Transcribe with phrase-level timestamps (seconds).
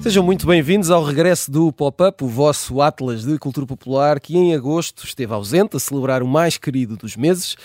[0.00, 4.54] Sejam muito bem-vindos ao regresso do Pop-Up, o vosso Atlas de Cultura Popular, que em
[4.54, 7.56] agosto esteve ausente a celebrar o mais querido dos meses.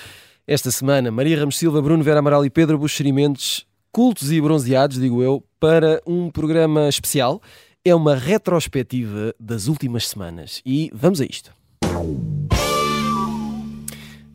[0.48, 5.22] Esta semana, Maria Ramos Silva, Bruno Vera Amaral e Pedro Buxerimentos, cultos e bronzeados, digo
[5.22, 7.42] eu, para um programa especial.
[7.84, 10.62] É uma retrospectiva das últimas semanas.
[10.66, 11.52] E vamos a isto.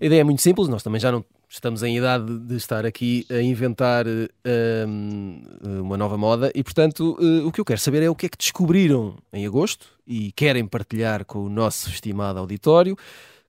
[0.00, 3.26] A ideia é muito simples, nós também já não estamos em idade de estar aqui
[3.30, 5.42] a inventar um,
[5.80, 8.28] uma nova moda e, portanto, uh, o que eu quero saber é o que é
[8.28, 12.96] que descobriram em agosto e querem partilhar com o nosso estimado auditório.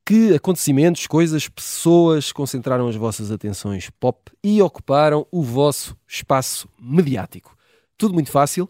[0.06, 7.56] Que acontecimentos, coisas, pessoas concentraram as vossas atenções pop e ocuparam o vosso espaço mediático?
[7.98, 8.70] Tudo muito fácil.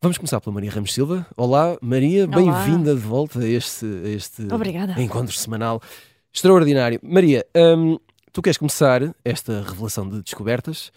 [0.00, 1.26] Vamos começar pela Maria Ramos Silva.
[1.36, 4.42] Olá, Maria, bem-vinda de volta a este, a este
[4.98, 5.80] encontro semanal
[6.32, 6.98] extraordinário.
[7.02, 7.98] Maria, um,
[8.32, 10.90] Tu queres começar esta revelação de descobertas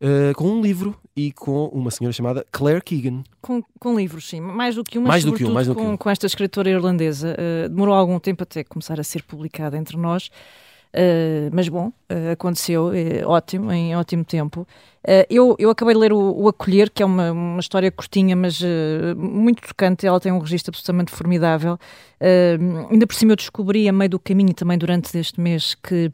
[0.00, 3.24] uh, com um livro e com uma senhora chamada Claire Keegan.
[3.42, 4.40] Com, com livros, sim.
[4.40, 5.96] Mais do que uma, mais do que um, mais do com, que um.
[5.96, 7.34] com esta escritora irlandesa.
[7.34, 10.30] Uh, demorou algum tempo até começar a ser publicada entre nós.
[10.96, 14.66] Uh, mas bom, uh, aconteceu, uh, ótimo, em ótimo tempo.
[15.28, 18.60] eu, eu acabei de ler o, o Acolher, que é uma, uma história curtinha, mas
[19.16, 20.06] muito tocante.
[20.06, 21.78] Ela tem um registro absolutamente formidável.
[22.90, 26.10] ainda por cima, eu descobri a meio do caminho, também durante este mês, que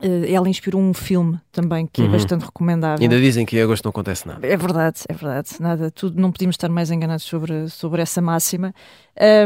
[0.00, 2.10] Uh, ela inspirou um filme também que é uhum.
[2.10, 3.02] é bastante recomendável.
[3.02, 4.46] Ainda dizem que em agosto não acontece nada.
[4.46, 5.50] É verdade, é verdade.
[5.58, 8.72] Nada, tudo, não podíamos estar mais enganados sobre, sobre essa máxima.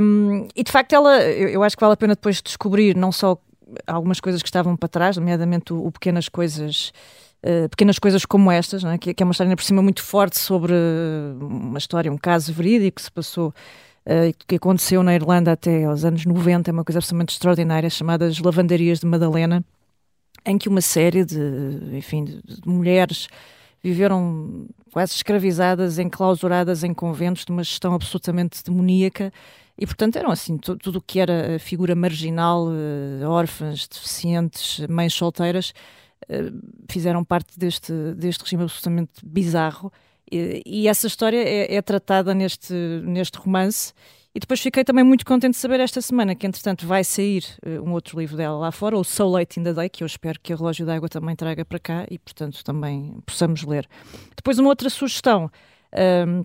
[0.03, 3.11] Um, e de facto, ela, eu, eu, acho que vale a pena depois descobrir não
[3.11, 3.39] só
[3.87, 6.93] algumas coisas que estavam para trás, nomeadamente o, o Pequenas Coisas.
[7.45, 8.97] Uh, pequenas coisas como estas, é?
[8.97, 10.73] que, que, é uma história por cima muito forte sobre
[11.41, 13.53] uma história, um caso verídico que se passou
[14.05, 18.27] Uh, que aconteceu na Irlanda até aos anos 90, é uma coisa absolutamente extraordinária, chamada
[18.27, 19.65] as Lavandarias de Madalena,
[20.45, 21.39] em que uma série de,
[21.93, 23.29] enfim, de, de mulheres
[23.81, 29.33] viveram quase escravizadas, enclausuradas em conventos de uma gestão absolutamente demoníaca
[29.83, 35.75] e, portanto, eram assim, tudo o que era figura marginal, uh, órfãs, deficientes, mães solteiras,
[36.29, 36.57] uh,
[36.89, 39.93] fizeram parte deste, deste regime absolutamente bizarro.
[40.31, 42.73] E, e essa história é, é, tratada neste,
[43.03, 43.93] neste romance
[44.33, 47.45] e depois fiquei também muito contente de saber esta semana que, entretanto, vai sair
[47.85, 50.39] um outro livro dela lá fora, o So Late in the Day, que eu espero
[50.41, 53.89] que a Relógio d'Água também traga para cá e, portanto, também possamos ler.
[54.37, 55.51] Depois, uma outra sugestão.
[55.93, 56.45] Um, ehm,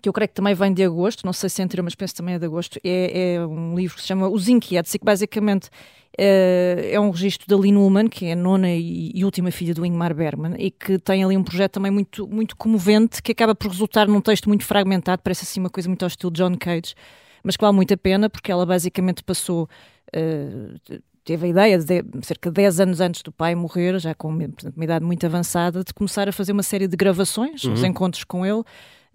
[0.00, 2.14] que eu creio que também vem de agosto, não sei se é anterior, mas penso
[2.14, 5.04] também é de agosto, é, é um livro que se chama Os Inquietos e que
[5.04, 5.70] basicamente
[6.18, 9.74] é, é um registro da Lynn Ullman, que é a nona e, e, última filha
[9.74, 13.54] do Ingmar Bergman, e que tem ali um projeto também muito, muito comovente, que acaba
[13.54, 16.94] por resultar num texto muito fragmentado, parece assim uma coisa muito ao estilo John Cage,
[17.42, 19.68] mas que vale muito a pena, porque ela basicamente passou...
[20.14, 24.34] Uh, teve a ideia, de, cerca de 10 anos antes do pai morrer, já com
[24.38, 27.72] portanto, uma idade muito avançada, de começar a fazer uma série de gravações, uhum.
[27.72, 28.62] os encontros com ele,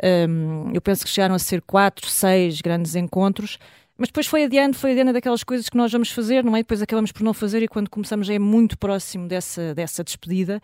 [0.03, 3.57] um, eu penso que chegaram a ser quatro, seis grandes encontros.
[3.97, 6.59] Mas depois foi adiante, foi adiante daquelas coisas que nós vamos fazer, não é?
[6.59, 10.59] Depois acabamos por não fazer e quando começamos é muito próximo dessa, dessa despedida.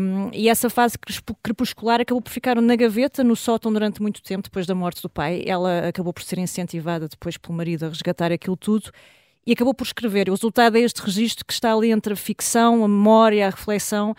[0.00, 0.96] Um, e essa fase
[1.42, 5.10] crepuscular acabou por ficar na gaveta, no sótão, durante muito tempo, depois da morte do
[5.10, 5.42] pai.
[5.46, 8.90] Ela acabou por ser incentivada depois pelo marido a resgatar aquilo tudo
[9.46, 10.28] e acabou por escrever.
[10.28, 14.14] O resultado é este registro que está ali entre a ficção, a memória, a reflexão.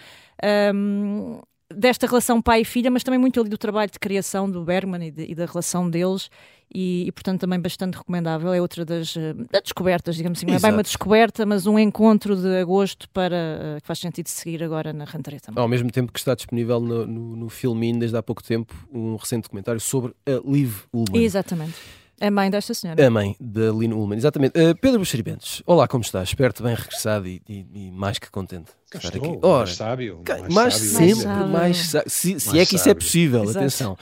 [0.74, 1.42] Um,
[1.74, 5.08] desta relação pai e filha, mas também muito ali do trabalho de criação do Bergman
[5.08, 6.30] e, de, e da relação deles.
[6.74, 8.54] E, e, portanto também bastante recomendável.
[8.54, 9.34] É outra das uh,
[9.64, 10.46] descobertas, digamos assim.
[10.46, 14.28] Não é bem uma descoberta, mas um encontro de agosto para uh, que faz sentido
[14.28, 15.62] seguir agora na Rantaria também.
[15.62, 19.16] Ao mesmo tempo que está disponível no, no, no Filmin, desde há pouco tempo, um
[19.16, 21.24] recente documentário sobre a Liv Ullmann.
[21.24, 21.76] Exatamente.
[22.20, 23.06] A mãe desta senhora.
[23.06, 24.60] A mãe da Lynn Ullman, exatamente.
[24.60, 26.30] Uh, Pedro Buxeribentos, olá, como estás?
[26.30, 28.72] Espero-te bem regressado e, e, e, mais que contente.
[28.86, 29.40] Estar estou, aqui.
[29.44, 30.24] Ora, mais sábio.
[30.28, 32.10] Mais, mais sábio, sempre, mais, sábio.
[32.10, 33.58] Se, se mais é que isso é possível, Exato.
[33.60, 33.98] atenção.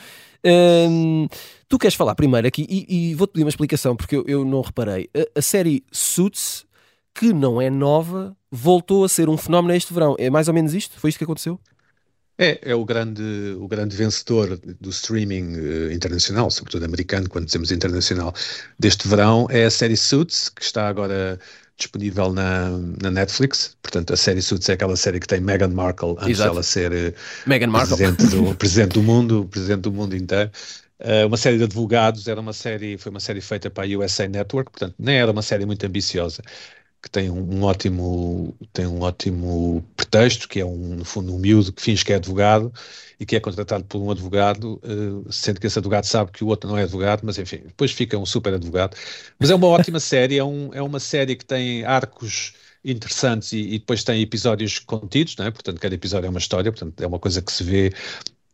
[0.46, 1.28] Uh,
[1.68, 4.62] tu queres falar primeiro aqui e, e vou-te pedir uma explicação porque eu, eu não
[4.62, 5.10] reparei.
[5.14, 6.66] A, a, série Suits,
[7.14, 10.16] que não é nova, voltou a ser um fenómeno este verão.
[10.18, 10.98] É mais ou menos isto?
[11.00, 11.60] Foi isto que aconteceu?
[12.38, 13.24] É, é o grande,
[13.58, 18.34] o grande vencedor do streaming uh, internacional, sobretudo americano, quando dizemos internacional,
[18.78, 21.40] deste verão, é a série Suits, que está agora
[21.78, 22.72] disponível na,
[23.02, 23.78] na Netflix.
[23.82, 26.50] Portanto, a série Suits é aquela série que tem Meghan Markle antes Exato.
[26.50, 27.14] dela ser uh,
[27.48, 27.96] Meghan Markle.
[27.96, 30.52] Presidente, do, presidente do mundo, presidente do mundo inteiro.
[31.00, 34.28] Uh, uma série de advogados, era uma série, foi uma série feita para a USA
[34.28, 36.42] Network, portanto, nem era uma série muito ambiciosa
[37.06, 41.72] que tem um, ótimo tem um ótimo pretexto, que é um, no fundo um miúdo
[41.72, 42.74] que finge que é advogado
[43.20, 46.48] e que é contratado por um advogado, uh, sendo que esse advogado sabe que o
[46.48, 48.98] outro não é advogado, mas enfim, depois fica um super advogado.
[49.38, 52.54] Mas é uma ótima série, é, um, é uma série que tem arcos
[52.84, 55.52] interessantes e, e, depois tem episódios contidos, não é?
[55.52, 57.94] portanto cada episódio é uma história, portanto é uma coisa que se vê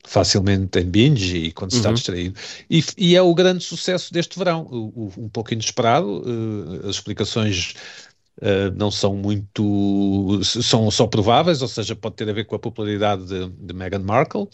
[0.03, 1.95] facilmente em binge e quando se está uhum.
[1.95, 2.39] distraído.
[2.69, 6.95] E, e, é o grande sucesso deste verão, o, o, um pouco inesperado, uh, as
[6.95, 7.75] explicações
[8.41, 10.39] Uh, não são muito.
[10.43, 13.99] são só prováveis, ou seja, pode ter a ver com a popularidade de, de Meghan
[13.99, 14.47] Markle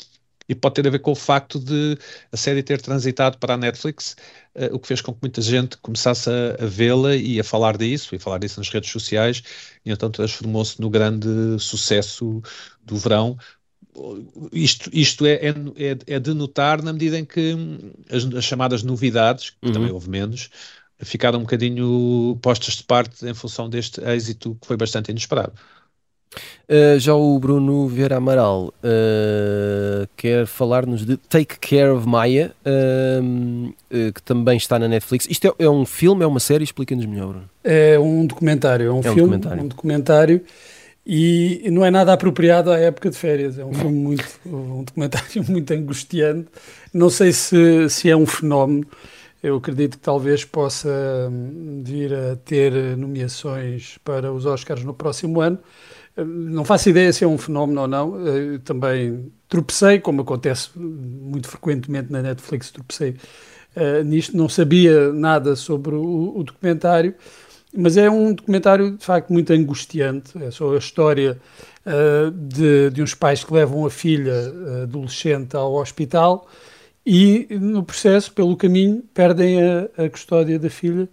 [0.50, 1.98] e pode ter a ver com o facto de
[2.32, 4.16] a série ter transitado para a Netflix,
[4.56, 7.78] uh, o que fez com que muita gente começasse a, a vê-la e a falar
[7.78, 9.44] disso, e falar disso nas redes sociais,
[9.86, 11.28] e então transformou-se no grande
[11.60, 12.42] sucesso
[12.84, 13.38] do verão.
[14.54, 17.56] Isto, isto é, é, é, é de notar na medida em que
[18.10, 19.74] as, as chamadas novidades, que uhum.
[19.74, 20.50] também houve menos,
[21.00, 25.54] ficaram um bocadinho postas de parte em função deste êxito que foi bastante inesperado.
[26.70, 34.12] Uh, já o Bruno Vieira Amaral uh, quer falar-nos de Take Care of Maya, uh,
[34.12, 35.28] que também está na Netflix.
[35.30, 36.64] Isto é, é um filme, é uma série?
[36.64, 37.50] Explica-nos melhor, Bruno.
[37.64, 39.64] É um documentário, é um é filme, um documentário.
[39.64, 40.42] um documentário.
[41.10, 43.58] E não é nada apropriado à época de férias.
[43.58, 46.50] É um filme muito, um documentário muito angustiante.
[46.94, 48.86] Não sei se, se é um fenómeno
[49.42, 50.90] eu acredito que talvez possa
[51.32, 55.60] hum, vir a ter nomeações para os Oscars no próximo ano.
[56.16, 58.28] Não faço ideia se é um fenómeno ou não.
[58.28, 63.16] Eu também tropecei, como acontece muito frequentemente na Netflix, tropecei
[63.76, 64.36] uh, nisto.
[64.36, 67.14] Não sabia nada sobre o, o, documentário,
[67.76, 70.32] mas é um documentário de facto muito angustiante.
[70.42, 71.38] É só a história
[71.86, 74.34] uh, de, de uns pais que levam a filha
[74.84, 76.48] adolescente ao hospital
[77.10, 81.08] e no processo, pelo caminho, perdem a, a custódia da filha,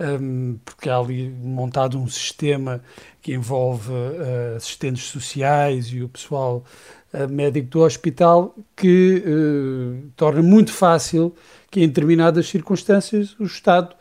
[0.00, 2.82] um, porque há ali montado um sistema
[3.20, 6.64] que envolve uh, assistentes sociais e o pessoal
[7.12, 11.34] uh, médico do hospital que uh, torna muito fácil
[11.70, 13.94] que em determinadas circunstâncias o Estado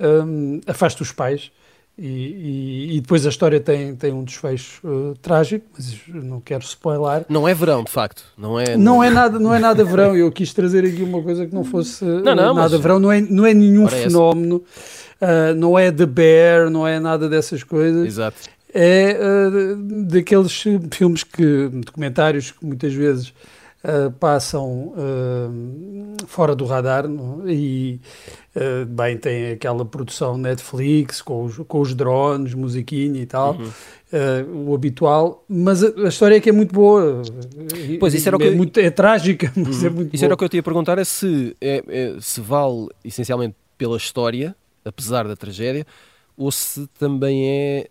[0.00, 1.52] um, afaste os pais
[1.98, 6.62] e, e, e, depois a história tem, tem um desfecho uh, trágico, mas não quero
[6.62, 7.26] spoiler.
[7.28, 8.22] Não é verão, de facto.
[8.38, 10.16] Não é, não é, nada, não é nada verão.
[10.16, 12.80] Eu quis trazer aqui uma coisa que não fosse uh, não, não, nada mas...
[12.80, 13.00] verão.
[13.00, 14.04] Não é, não é nenhum Parece.
[14.04, 14.62] fenómeno.
[15.20, 18.06] Uh, não é The Bear, não é nada dessas coisas.
[18.06, 18.36] Exato.
[18.72, 19.16] É
[20.06, 20.52] daqueles
[20.92, 23.32] filmes que, documentários que muitas vezes
[23.84, 27.48] uh, passam uh, fora do radar não?
[27.48, 28.00] e
[28.56, 33.56] uh, bem tem aquela produção Netflix com os, com os drones, musiquinha e tal.
[33.56, 34.68] Uhum.
[34.68, 37.22] o habitual, mas a, a, história é que é muito boa.
[38.00, 39.92] Pois isso era o que é, muito, é trágica, mas é uhum.
[39.92, 40.28] é muito Isso boa.
[40.28, 43.96] era o que eu te ia perguntar: é se, é, é, se vale essencialmente pela
[43.96, 45.86] história, apesar da tragédia,
[46.36, 47.86] ou se também é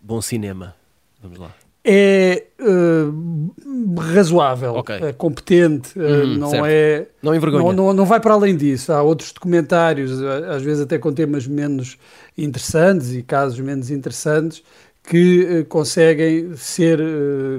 [0.00, 0.74] bom cinema.
[1.22, 3.54] Vamos lá é uh,
[3.98, 4.96] razoável, okay.
[4.96, 6.66] é competente, uh, não certo.
[6.66, 7.06] é.
[7.22, 7.64] Não envergonha.
[7.64, 8.92] Não, não, não, vai para além disso.
[8.92, 11.96] Há outros documentários, às vezes até com temas menos
[12.36, 14.62] interessantes e casos menos interessantes,
[15.02, 17.00] que uh, conseguem ser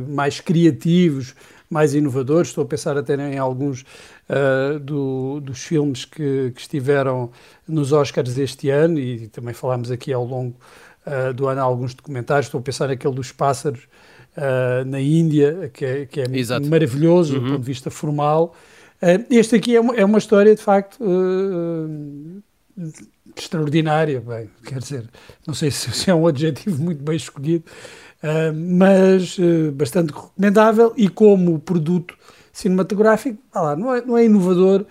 [0.07, 1.33] mais criativos,
[1.69, 2.50] mais inovadores.
[2.50, 3.85] Estou a pensar até em alguns
[4.81, 7.31] do, dos filmes que, que estiveram
[7.68, 10.56] nos Oscars este ano e também falámos aqui ao longo.
[11.06, 13.88] Uh, do ano alguns documentários, estou a pensar naquele dos pássaros,
[14.38, 16.25] uh, na Índia, que é, que é
[16.69, 17.44] maravilhoso uhum.
[17.44, 18.56] do ponto de vista formal.
[19.01, 22.44] Uh, este aqui é uma, é uma história, de facto, uh,
[23.35, 24.21] extraordinária.
[24.21, 25.09] Bem, quer dizer,
[25.45, 27.66] não sei se, se, é um adjetivo muito bem escolhido,
[28.54, 29.38] mas
[29.73, 32.16] bastante recomendável e como produto
[32.54, 34.85] cinematográfico, lá, não, é, não é inovador,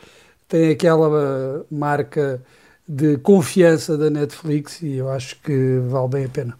[0.48, 2.42] tem aquela marca
[2.88, 6.58] de confiança da Netflix e eu acho que vale bem a pena.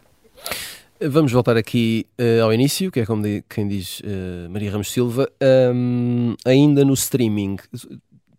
[1.02, 4.92] Vamos voltar aqui uh, ao início, que é como de, quem diz uh, Maria Ramos
[4.92, 5.26] Silva,
[5.75, 7.57] um, ainda no streaming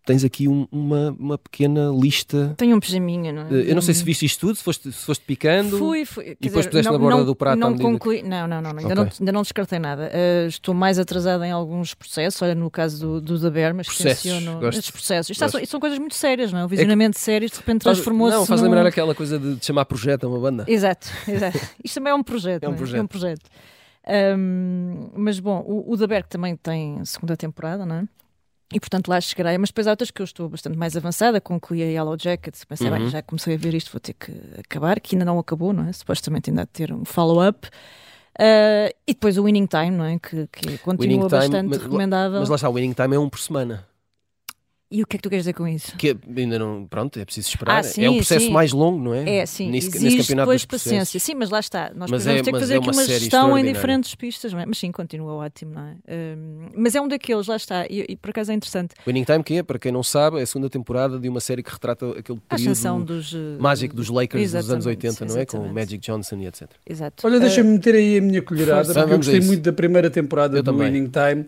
[0.04, 2.54] tens aqui um, uma, uma pequena lista.
[2.56, 3.70] Tenho um pijaminha, não é?
[3.70, 5.78] Eu não sei se viste isto tudo, se foste, se foste picando.
[5.78, 6.36] Fui, fui.
[6.40, 7.58] E depois puseste na borda não, do prato.
[7.58, 8.94] Não concluí, não, não, não, ainda, okay.
[8.94, 10.10] não, ainda não descartei nada.
[10.12, 14.66] Uh, estou mais atrasada em alguns processos, olha, no caso do, do da mas tenciono
[14.68, 15.30] estes processos.
[15.30, 16.64] Isto, são, são coisas muito sérias, não é?
[16.64, 18.36] O visionamento é que, sério de repente transformou-se.
[18.36, 18.68] Não, faz num...
[18.68, 20.64] lembrar aquela coisa de, de chamar projeto a uma banda.
[20.66, 21.58] Exato, exato.
[21.82, 22.64] Isto também é um projeto.
[22.64, 22.96] É um projeto.
[22.96, 22.98] É?
[22.98, 23.42] É um projeto.
[24.04, 28.04] Um, mas bom, o, o Berg também tem segunda temporada, não é?
[28.72, 31.82] E portanto lá chegarei, mas depois há outras que eu estou bastante mais avançada, concluí
[31.82, 32.98] a Yellow Jacket, pensei, uhum.
[32.98, 35.88] bem, já comecei a ver isto, vou ter que acabar, que ainda não acabou, não
[35.88, 35.92] é?
[35.92, 37.68] Supostamente ainda há de ter um follow-up.
[38.38, 40.18] Uh, e depois o Winning Time, não é?
[40.18, 42.40] Que, que continua bastante mas, recomendável.
[42.40, 43.86] Mas lá está, o Winning Time é um por semana.
[44.92, 45.96] E o que é que tu queres dizer com isso?
[45.96, 47.78] Que ainda não, pronto, é preciso esperar.
[47.78, 48.52] Ah, sim, é um processo sim.
[48.52, 49.38] mais longo, não é?
[49.38, 49.70] É, sim.
[49.70, 51.18] Nesse, Exige nesse campeonato depois paciência.
[51.18, 51.90] Sim, mas lá está.
[51.94, 54.66] Nós mas é, ter que fazer é aqui uma gestão em diferentes pistas, não é?
[54.66, 55.96] Mas sim, continua ótimo, não é?
[56.36, 57.86] Um, mas é um daqueles, lá está.
[57.86, 58.94] E, e, por acaso é interessante.
[59.06, 61.62] Winning Time, que é, para quem não sabe, é a segunda temporada de uma série
[61.62, 65.46] que retrata aquele período dos, uh, mágico dos Lakers dos anos 80, não é?
[65.46, 66.68] Com o Magic Johnson e etc.
[66.86, 67.26] Exato.
[67.26, 70.58] Olha, deixa-me uh, meter aí a minha colherada, porque eu gostei muito da primeira temporada
[70.58, 70.92] eu do também.
[70.92, 71.46] Winning Time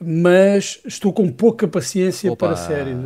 [0.00, 2.48] mas estou com pouca paciência Opa.
[2.48, 2.96] para séries.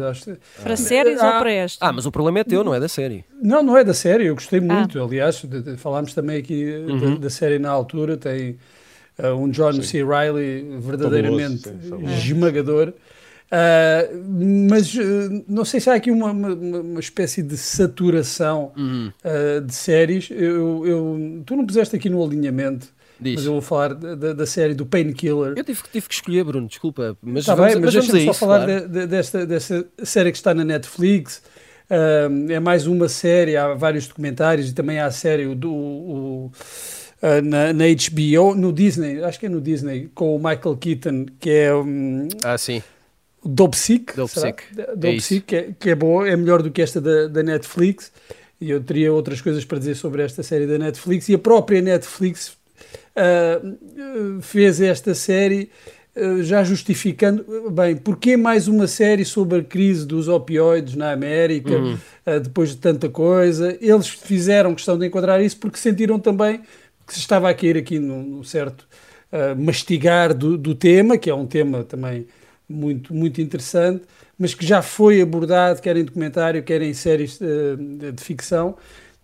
[0.62, 1.78] Para séries ah, ou para este?
[1.80, 3.24] Ah, mas o problema é teu, não é da série.
[3.40, 4.62] Não, não é da série, eu gostei ah.
[4.62, 5.00] muito.
[5.00, 5.04] Ah.
[5.04, 7.14] Aliás, de, de, falámos também aqui uhum.
[7.14, 8.58] da, da, série na altura, tem
[9.18, 9.82] uh, um John Sim.
[9.82, 10.04] C.
[10.04, 12.88] Riley verdadeiramente Fabuloso, esmagador.
[12.88, 14.24] Uh,
[14.68, 19.10] mas uh, não sei se há aqui uma, uma, uma espécie de saturação uhum.
[19.64, 20.28] de séries.
[20.30, 22.88] Eu, eu, tu não puseste aqui no alinhamento
[23.22, 23.36] Diz.
[23.36, 25.54] Mas eu vou falar da, da série do Painkiller.
[25.56, 27.16] Eu tive, tive que escolher, Bruno, desculpa.
[27.22, 28.88] Mas está bem, mas, mas deixa-me só falar claro.
[28.88, 31.42] de, de, desta, desta série que está na Netflix.
[31.88, 36.46] Uh, é mais uma série, há vários documentários e também há a série do, o,
[36.46, 41.26] uh, na, na, HBO, no Disney, acho que é no Disney, com o Michael Keaton,
[41.38, 41.74] que é.
[41.74, 42.82] Um, ah, sim.
[43.44, 44.62] Dopesick, Dopesick.
[44.96, 48.12] Dopesick, é que, é, que é boa, é melhor do que esta da, da Netflix.
[48.60, 51.28] E eu teria outras coisas para dizer sobre esta série da Netflix.
[51.28, 52.56] E a própria Netflix
[53.16, 55.70] uh, fez esta série
[56.16, 61.76] uh, já justificando, bem, porquê mais uma série sobre a crise dos opioides na América,
[61.76, 61.94] uhum.
[62.26, 63.76] uh, depois de tanta coisa?
[63.80, 66.60] Eles fizeram questão de enquadrar isso porque sentiram também
[67.06, 68.86] que se estava a cair aqui num, certo
[69.56, 72.26] mastigar do, do tema, que é um tema também
[72.68, 74.02] muito, muito interessante,
[74.38, 78.76] mas que já foi abordado, quer em documentário, quer em séries de, de ficção,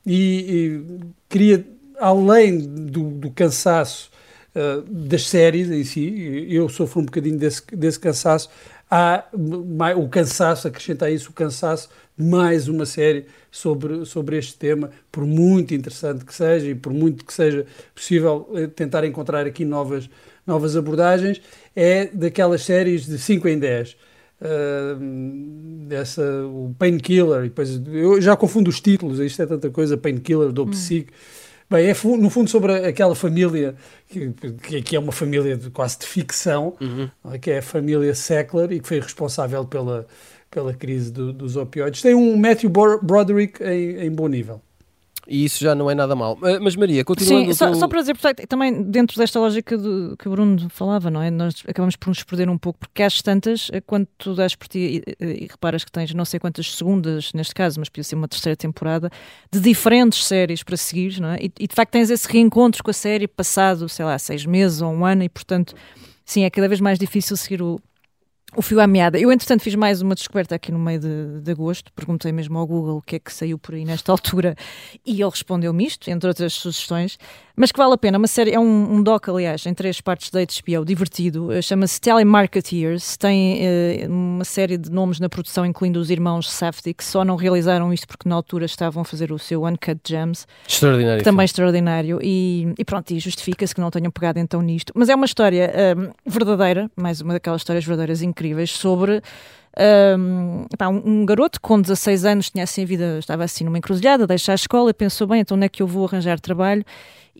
[0.07, 1.65] e, e, queria
[1.99, 4.11] além do, do cansaço
[4.55, 8.49] uh, das séries em si, eu sofro um bocadinho desse, desse cansaço,
[8.91, 9.25] há
[9.67, 14.91] mais, o cansaço, acrescenta a isso o cansaço mais uma série sobre, sobre este tema,
[15.13, 17.65] por muito interessante que seja e por muito que seja
[17.95, 20.11] possível eh, tentar encontrar aqui novas,
[20.45, 21.41] novas abordagens,
[21.77, 23.97] é daquelas séries de 5 em 10.
[24.41, 30.53] Uh, dessa, o Painkiller, depois eu já confundo os títulos, isto é tanta coisa, Painkiller,
[30.53, 30.73] do hum.
[31.71, 33.75] Bem, é no fundo sobre aquela família
[34.09, 34.33] que,
[34.83, 37.11] que é uma família de, quase de ficção, uhum.
[37.39, 40.07] Que é a família Sackler e que foi responsável pela,
[40.51, 42.01] pela crise do, dos opioides.
[42.01, 44.63] Tem um Matthew Broderick em, em bom nível
[45.29, 46.39] e isso já não é nada mal.
[46.61, 47.47] Mas Maria, continuando...
[47.47, 48.17] Sim, só, só para dizer,
[48.49, 51.31] também dentro desta lógica do, que o Bruno falava, não é?
[51.31, 54.67] Nós acabamos por nos perder um pouco, porque às tantas, eh, quando tu das por
[54.67, 58.15] ti e, e, reparas que tens não sei quantas segundas, neste caso, mas podia ser
[58.15, 59.11] uma terceira temporada,
[59.53, 61.37] de diferentes séries para seguir, não é?
[61.43, 64.81] E, e de facto tens esse reencontro com a série passado, sei lá, seis meses
[64.81, 65.75] ou um ano, e portanto,
[66.25, 67.79] sim, é cada vez mais difícil seguir o,
[68.57, 69.19] o fio à meada.
[69.19, 71.93] Eu, entretanto, fiz mais uma descoberta aqui no meio de, de, agosto.
[71.95, 74.55] Perguntei mesmo ao Google o que é que saiu por aí nesta altura
[75.05, 77.19] e ele respondeu-me isto, entre outras sugestões
[77.59, 78.17] mas que vale a pena.
[78.17, 81.49] Uma série, é um, um doc, aliás, em três partes da HBO, divertido.
[81.49, 83.17] Uh, Chama-se Telemarketeers.
[83.17, 83.59] Tem
[84.07, 87.93] uh, uma série de nomes na produção, incluindo os irmãos Safdie, que só não realizaram
[87.93, 90.47] isto porque na altura estavam a fazer o seu Uncut Gems.
[90.69, 91.25] Extraordinário.
[91.25, 92.21] Também extraordinário.
[92.23, 94.93] E, e pronto, e justifica-se que não tenham pegado então nisto.
[94.95, 98.38] Mas é uma história uh, verdadeira, mais uma daquelas histórias verdadeiras incríveis,
[98.73, 99.23] sobre
[100.19, 104.27] um, pá, um, garoto com 16 anos tinha assim a vida, estava assim numa encruzilhada,
[104.27, 106.85] deixa a escola e pensou, bem, então onde é que eu vou arranjar trabalho?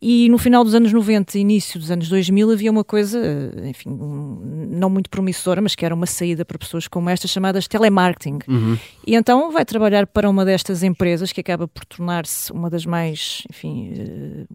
[0.01, 3.21] E no final dos anos 90 e início dos anos 2000 havia uma coisa,
[3.65, 7.67] enfim, um, não muito promissora, mas que era uma saída para pessoas como estas chamadas
[7.67, 8.39] telemarketing.
[8.47, 8.79] Uhum.
[9.05, 13.43] E então vai trabalhar para uma destas empresas que acaba por tornar-se uma das mais,
[13.51, 14.55] enfim, uh,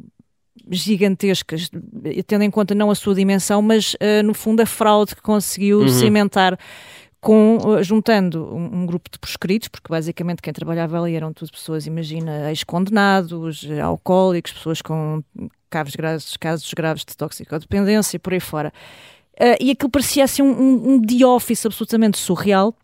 [0.69, 1.69] gigantescas,
[2.27, 5.79] tendo em conta não a sua dimensão, mas uh, no fundo a fraude que conseguiu
[5.79, 5.87] uhum.
[5.87, 6.57] cimentar
[7.23, 11.51] com, eh, juntando um, um, grupo de proscritos, porque basicamente quem trabalhava ali eram tudo
[11.51, 15.23] pessoas, imagina, ex-condenados, alcoólicos, pessoas com
[15.69, 18.73] casos graves, casos graves de toxicodependência e por aí fora.
[19.39, 22.75] Uh, e aquilo parecia assim um, um, um de office absolutamente surreal,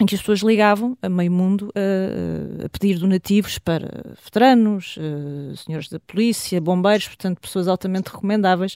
[0.00, 4.98] em que as pessoas ligavam a meio mundo a, a pedir donativos para veteranos,
[5.64, 8.74] senhores da polícia, bombeiros, portanto, pessoas altamente recomendáveis.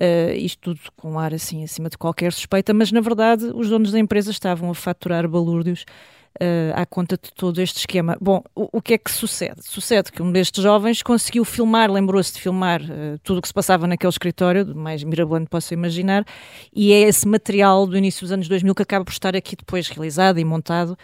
[0.00, 3.68] Uh, isto tudo com um ar assim acima de qualquer suspeita, mas na verdade os
[3.68, 5.84] donos da empresa estavam a faturar balúrdios
[6.36, 8.16] uh, à conta de todo este esquema.
[8.20, 9.60] Bom, o, o, que é que sucede?
[9.62, 13.54] Sucede que um destes jovens conseguiu filmar, lembrou-se de filmar uh, tudo o que se
[13.54, 16.24] passava naquele escritório, do mais mirabolante posso imaginar,
[16.74, 19.88] e é esse material do início dos anos 2000 que acaba por estar aqui depois
[19.88, 20.96] realizado e montado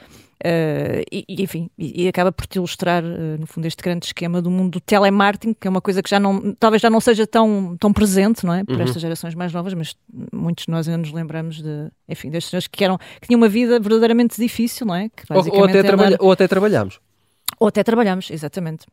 [0.45, 4.51] Uh, e, enfim, e, acaba por te ilustrar, uh, no fundo, este grande esquema do
[4.51, 7.75] mundo do telemarketing, que é uma coisa que já não, talvez já não seja tão,
[7.81, 8.63] tão presente, não é?
[8.63, 8.83] Por uhum.
[8.83, 9.97] estas gerações mais novas, mas
[10.31, 13.49] muitos de nós ainda nos lembramos de, enfim, destes senhores que, eram, que tinham uma
[13.49, 15.09] vida verdadeiramente difícil, não é?
[15.31, 17.01] ou, ou, até trabalha, ou até trabalhámos.
[17.59, 18.87] Ou até trabalhamos, exatamente.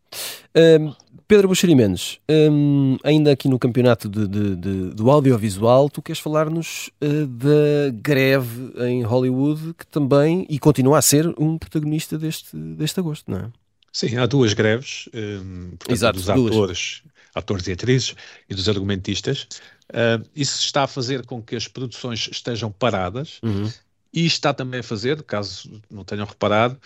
[0.56, 0.94] Um,
[1.28, 6.90] Pedro Buxerimentos, um, ainda aqui no campeonato de, de, de, do audiovisual, tu queres falar-nos
[7.02, 13.00] uh, da greve em Hollywood, que também, e continua a ser, um protagonista deste, deste
[13.00, 13.52] agosto, não é?
[13.94, 16.52] Sim, há duas greves, um, portanto, Exato, dos duas.
[16.52, 17.04] atores,
[17.36, 18.16] atores e atrizes
[18.50, 19.48] e dos argumentistas.
[19.90, 23.70] Uh, isso está a fazer com que as produções estejam paradas uhum.
[24.14, 26.78] e está também a fazer, caso não tenham reparado,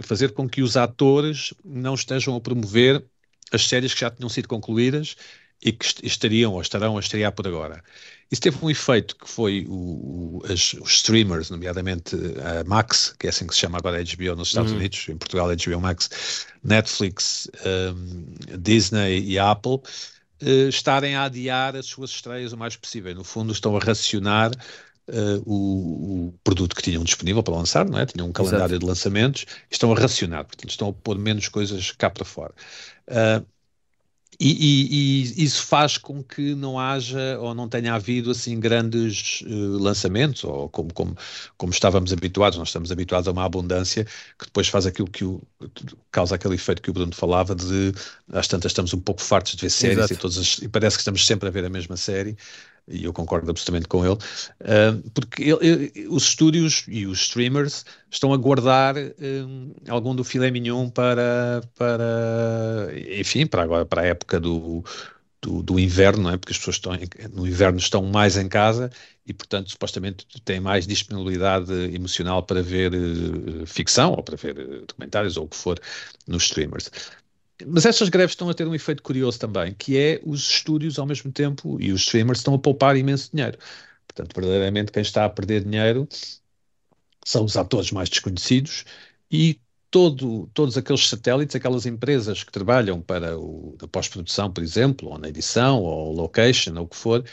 [0.00, 3.04] fazer com que os atores não estejam a promover
[3.52, 5.16] as séries que já tinham sido concluídas
[5.62, 7.82] e que estariam ou estarão a estrear por agora.
[8.30, 13.26] Isso teve um efeito que foi o, o, as, os streamers, nomeadamente a Max, que
[13.26, 14.78] é assim que se chama agora a HBO nos Estados uhum.
[14.78, 17.48] Unidos, em Portugal a HBO Max, Netflix,
[17.94, 23.14] um, Disney e Apple, uh, estarem a adiar as suas estreias o mais possível.
[23.14, 24.50] No fundo, estão a racionar
[25.08, 28.06] Uh, o, o, produto que tinham disponível para lançar, não é?
[28.06, 28.78] Tinham um calendário Exato.
[28.78, 32.54] de lançamentos, estão a racionar, portanto, estão a pôr menos coisas cá para fora.
[33.08, 33.44] Uh,
[34.40, 39.42] e, e, e, isso faz com que não haja ou não tenha havido assim grandes
[39.42, 41.16] uh, lançamentos, ou como, como,
[41.56, 45.40] como estávamos habituados, nós estamos habituados a uma abundância que depois faz aquilo que o,
[46.10, 47.92] causa aquele efeito que o Bruno falava de
[48.32, 51.02] às tantas estamos um pouco fartos de ver séries e, todas as, e parece que
[51.02, 52.36] estamos sempre a ver a mesma série
[52.88, 58.32] e eu concordo absolutamente com ele, uh, porque ele, os estúdios e os streamers estão
[58.32, 64.40] a guardar um, algum do filé mignon para, para, enfim, para agora, para a época
[64.40, 64.84] do,
[65.40, 66.36] do, do, inverno, não é?
[66.36, 66.92] porque as pessoas estão
[67.32, 68.90] no inverno estão mais em casa
[69.24, 74.54] e, portanto, supostamente têm mais disponibilidade emocional para ver uh, ficção ou para ver
[74.86, 75.78] documentários ou o que for
[76.26, 76.90] nos streamers.
[77.66, 81.06] Mas estas greves estão a ter um efeito curioso também, que é os estúdios ao
[81.06, 83.58] mesmo tempo e os streamers estão a poupar imenso dinheiro.
[84.06, 86.08] Portanto, verdadeiramente quem está a perder dinheiro
[87.24, 88.84] são os atores mais desconhecidos
[89.30, 95.10] e todo, todos aqueles satélites, aquelas empresas que trabalham para o, a pós-produção, por exemplo,
[95.10, 97.24] ou na edição, ou location, ou o que for,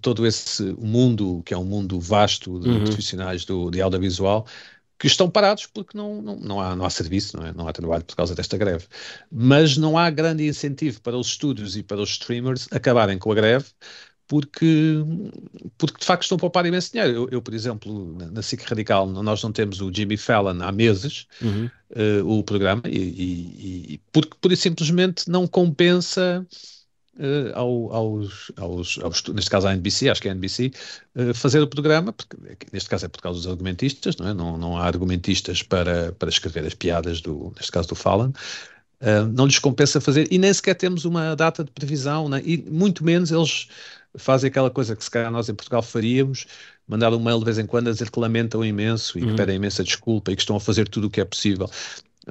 [0.00, 2.84] todo esse mundo, que é um mundo vasto de uhum.
[2.84, 4.46] profissionais do, de audiovisual,
[5.02, 7.52] que estão parados porque não, não, não, há, não há serviço, não, é?
[7.52, 8.86] não há trabalho por causa desta greve.
[9.32, 13.34] Mas não há grande incentivo para os estúdios e para os streamers acabarem com a
[13.34, 13.66] greve,
[14.28, 14.94] porque,
[15.76, 17.12] porque de facto estão a poupar imenso dinheiro.
[17.12, 21.26] Eu, eu, por exemplo, na SIC Radical, nós não temos o Jimmy Fallon há meses,
[21.42, 21.68] uhum.
[21.96, 26.46] uh, o programa, e, e, e porque, por simplesmente não compensa
[27.18, 30.72] uh, ao, aos, aos, aos, neste caso à NBC, acho que é a NBC,
[31.14, 32.36] uh, eh, fazer o programa, porque
[32.72, 34.34] neste caso é por causa dos argumentistas, não é?
[34.34, 38.32] Não, não há argumentistas para, para escrever as piadas, do, neste caso do Fallon.
[39.00, 42.40] Uh, não lhes compensa fazer, e nem sequer temos uma data de previsão, né?
[42.44, 43.68] e muito menos eles
[44.16, 46.46] fazem aquela coisa que se calhar nós em Portugal faríamos,
[46.86, 49.30] mandar um mail de vez em quando a dizer que lamentam imenso e uhum.
[49.30, 51.68] que pedem imensa desculpa e que estão a fazer tudo o que é possível.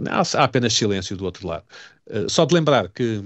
[0.07, 1.65] Há, há apenas silêncio do outro lado.
[2.29, 3.23] Só de lembrar que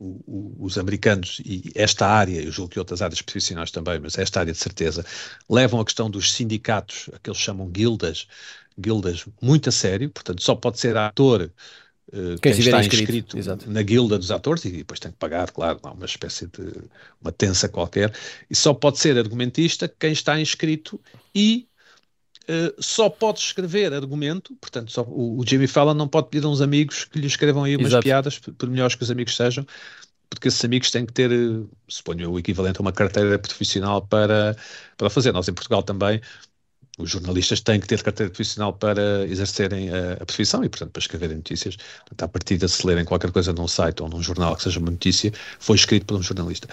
[0.00, 4.16] o, o, os americanos e esta área, eu julgo que outras áreas profissionais também, mas
[4.18, 5.04] esta área de certeza,
[5.48, 8.26] levam a questão dos sindicatos, a que eles chamam guildas,
[8.78, 11.52] guildas muito a sério, portanto só pode ser ator
[12.08, 15.50] uh, quem, quem está inscrito, inscrito na guilda dos atores e depois tem que pagar,
[15.50, 16.72] claro, uma espécie de
[17.20, 18.12] uma tensa qualquer,
[18.48, 20.98] e só pode ser argumentista quem está inscrito
[21.34, 21.68] e
[22.50, 26.48] Uh, só pode escrever argumento, portanto, só, o, o, Jimmy Fallon não pode pedir a
[26.48, 28.02] uns amigos que lhe escrevam aí umas Exato.
[28.02, 29.64] piadas, por, por melhores que os amigos sejam,
[30.28, 34.56] porque esses amigos têm que ter, uh, suponho, o equivalente a uma carteira profissional para,
[34.96, 35.30] para fazer.
[35.30, 36.20] Nós em Portugal também,
[36.98, 41.00] os jornalistas têm que ter carteira profissional para exercerem a, a profissão e, portanto, para
[41.00, 41.76] escreverem notícias.
[41.76, 44.80] Portanto, a partir de se lerem qualquer coisa num site ou num jornal que seja
[44.80, 46.68] uma notícia, foi escrito por um jornalista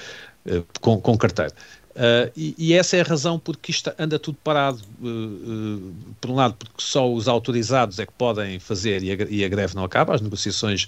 [0.47, 1.53] uh, com, com carteira.
[1.97, 4.79] Uh, e, e, essa é a razão porque isto anda tudo parado.
[5.01, 9.15] Uh, uh, por um lado, porque só os autorizados é que podem fazer e a,
[9.27, 10.87] e a, greve não acaba, as negociações.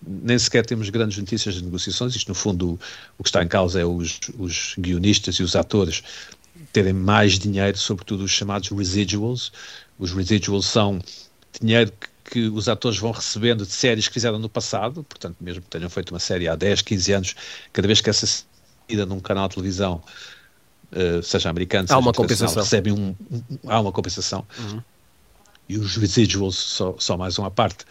[0.00, 2.16] Nem sequer temos grandes notícias de negociações.
[2.16, 2.80] Isto, no fundo,
[3.18, 6.02] o que está em causa é os, os guionistas e os atores
[6.72, 9.52] terem mais dinheiro, sobretudo os chamados residuals.
[9.98, 10.98] Os residuals são
[11.60, 15.62] dinheiro que que os atores vão recebendo de séries que fizeram no passado, portanto, mesmo
[15.62, 17.34] que tenham feito uma série há 10, 15 anos,
[17.72, 18.44] cada vez que essa
[18.86, 20.02] ida num canal de televisão
[20.92, 22.62] uh, seja americano, há seja uma compensação.
[22.62, 24.46] recebem um, um, há uma compensação.
[24.58, 24.82] Uhum.
[25.68, 27.84] E os residuals só, só mais uma parte.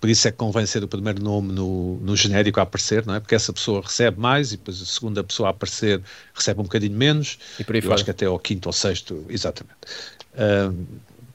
[0.00, 3.14] Por isso é que convém ser o primeiro nome no, no genérico a aparecer, não
[3.14, 3.20] é?
[3.20, 6.00] Porque essa pessoa recebe mais e depois a segunda pessoa a aparecer
[6.34, 7.38] recebe um bocadinho menos.
[7.58, 7.94] E por aí Eu fora.
[7.94, 9.74] acho que até ao quinto ou sexto, exatamente.
[10.34, 10.86] Uh,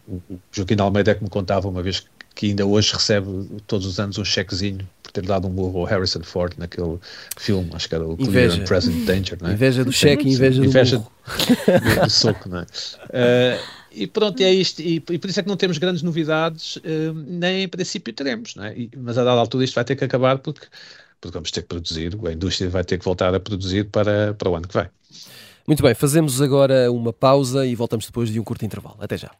[0.07, 3.99] o Joaquim Almeida é que me contava uma vez que ainda hoje recebe todos os
[3.99, 6.97] anos um chequezinho por ter dado um burro ao Harrison Ford naquele
[7.37, 9.53] filme, acho que era o Clear and Present Danger, não é?
[9.53, 12.63] Inveja do cheque e inveja, inveja do, do, do soco, não é?
[12.63, 13.59] Uh,
[13.91, 16.77] e pronto, e é isto, e, e, por isso é que não temos grandes novidades,
[16.77, 18.77] uh, nem em princípio teremos, não é?
[18.77, 20.65] E, mas a dada altura isto vai ter que acabar porque,
[21.19, 24.49] porque vamos ter que produzir, a indústria vai ter que voltar a produzir para, para
[24.49, 24.87] o ano que vem.
[25.67, 28.97] Muito bem, fazemos agora uma pausa e voltamos depois de um curto intervalo.
[28.99, 29.31] Até já.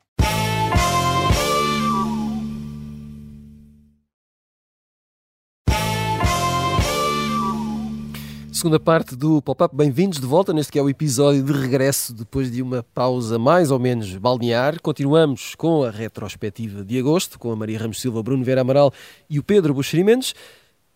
[8.61, 9.75] Segunda parte do Pop-Up.
[9.75, 13.71] Bem-vindos de volta neste que é o episódio de regresso depois de uma pausa mais
[13.71, 14.79] ou menos balnear.
[14.79, 18.93] Continuamos com a retrospectiva de agosto, com a Maria Ramos Silva, Bruno Vera Amaral
[19.27, 20.35] e o Pedro Buxeri Mendes.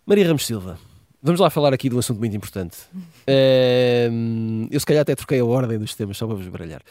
[0.05, 0.77] Maria Ramos Silva,
[1.23, 2.77] vamos lá falar aqui de um assunto muito importante.
[4.69, 6.83] eu se calhar até troquei a ordem dos temas, só para vos baralhar.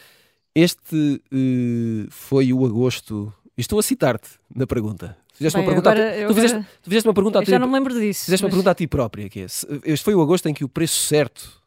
[0.53, 3.33] Este uh, foi o agosto.
[3.57, 5.17] Estou a citar-te na pergunta.
[5.33, 7.51] Fizeste Bem, uma pergunta agora, a, tu, fizeste, tu fizeste uma pergunta a ti.
[7.51, 8.25] Já não me lembro disso.
[8.25, 8.49] Fizeste mas...
[8.49, 10.99] uma pergunta a ti própria, que é, este foi o agosto em que o preço
[10.99, 11.61] certo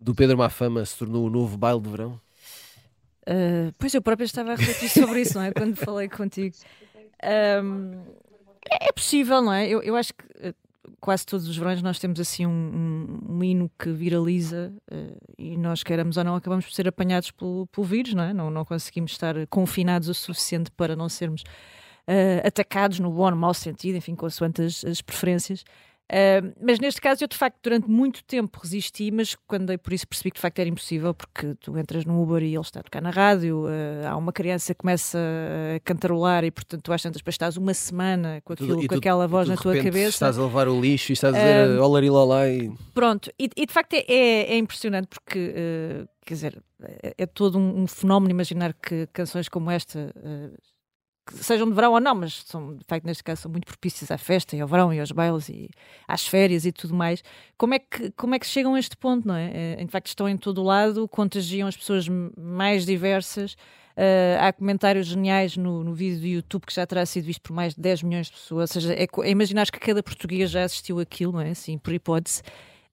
[0.00, 2.20] do Pedro Mafama se tornou o novo baile de verão?
[3.22, 5.52] Uh, pois eu própria estava a refletir sobre isso, não é?
[5.52, 6.56] Quando falei contigo.
[7.22, 8.00] Um,
[8.70, 9.68] é, é possível, não é?
[9.68, 10.54] Eu, eu acho que uh,
[11.00, 15.56] quase todos os verões nós temos assim um, um, um hino que viraliza uh, e
[15.56, 18.32] nós queiramos ou não acabamos por ser apanhados pelo, pelo vírus, não é?
[18.32, 23.30] Não, não conseguimos estar confinados o suficiente para não sermos uh, atacados no bom ou
[23.30, 25.64] no mau sentido, enfim, consoante as, as preferências.
[26.10, 29.92] Uh, mas neste caso eu de facto durante muito tempo resisti, mas quando dei por
[29.92, 32.80] isso percebi que de facto era impossível, porque tu entras no Uber e ele está
[32.80, 35.18] a tocar na rádio, uh, há uma criança que começa
[35.76, 39.28] a cantarolar e portanto tu às tantas depois estás uma semana com, aquilo, com aquela
[39.28, 40.08] voz na tua cabeça.
[40.08, 42.72] Estás a levar o lixo e estás a dizer uh, olá e...
[42.92, 47.26] Pronto, e, e, de facto é, é, é impressionante porque uh, quer dizer, é, é
[47.26, 50.12] todo um, um, fenómeno imaginar que canções como esta
[51.34, 54.18] sejam de verão ou não, mas são, de facto, neste caso, são muito propícias à
[54.18, 55.70] festa e ao verão e aos bailes e
[56.06, 57.22] às férias e tudo mais.
[57.56, 59.74] Como é que, como é que chegam a este ponto, não é?
[59.80, 63.54] é de facto, estão em todo o lado, contagiam as pessoas mais diversas.
[63.96, 67.52] Uh, há comentários geniais no, no vídeo do YouTube que já terá sido visto por
[67.52, 68.74] mais de 10 milhões de pessoas.
[68.74, 71.50] Ou seja, é, é imaginar que cada português já assistiu aquilo, não é?
[71.50, 72.42] Assim, por hipótese.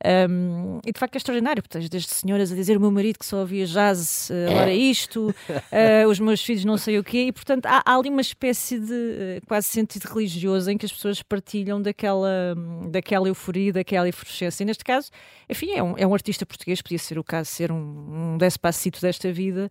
[0.06, 3.18] Um, e de facto é extraordinário, porque tens desde senhoras a dizer o meu marido
[3.18, 7.24] que só ouvia jazz, uh, agora isto, uh, os meus filhos não sei o quê,
[7.24, 10.92] e portanto há, há ali uma espécie de uh, quase sentido religioso em que as
[10.92, 12.56] pessoas partilham daquela,
[12.92, 14.64] daquela euforia, daquela efervescência.
[14.64, 15.10] E neste caso,
[15.50, 19.02] enfim, é um, é um artista português, podia ser o caso ser um, um despacito
[19.02, 19.68] desta vida,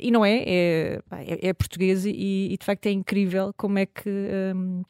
[0.00, 3.86] e não é, é, é, é português e, e, de facto é incrível como é
[3.86, 4.08] que.
[4.54, 4.82] Um,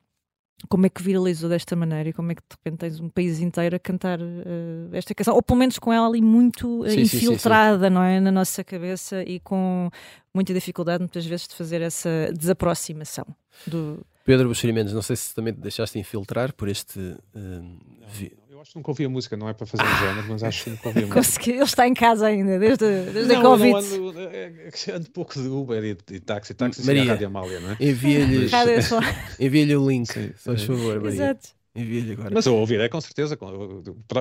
[0.69, 3.41] como é que viralizou desta maneira e como é que de repente tens um país
[3.41, 7.01] inteiro a cantar uh, esta canção, ou pelo menos com ela ali muito uh, sim,
[7.01, 8.21] infiltrada, sim, sim, não é?
[8.21, 9.91] Na nossa cabeça e com
[10.35, 13.27] muita dificuldade muitas vezes de fazer essa desaproximação
[13.67, 14.05] do.
[14.25, 16.99] Pedro Buxerimentos, não sei se também te deixaste infiltrar por este.
[17.35, 20.43] Uh, vi acho que nunca ouvi a música, não é para fazer um género, mas
[20.43, 21.21] acho que nunca ouvi a música.
[21.21, 23.73] Consegui, ele está em casa ainda, desde, desde não, a Covid.
[23.73, 27.27] Não, ando, é, é, ando pouco de Uber e, e táxi, táxi Maria, a Rádio
[27.27, 27.77] Amália, não é?
[27.81, 28.49] Envia-lhe
[29.41, 31.11] envia o link, sim, faz favor, Maria.
[31.11, 31.49] Exato.
[31.75, 32.31] Envia-lhe agora.
[32.33, 33.37] Mas eu ouvirei com certeza.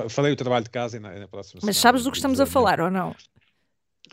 [0.08, 2.46] Farei o trabalho de casa e na, na próxima Mas sabes do que estamos a
[2.46, 3.14] falar ou não?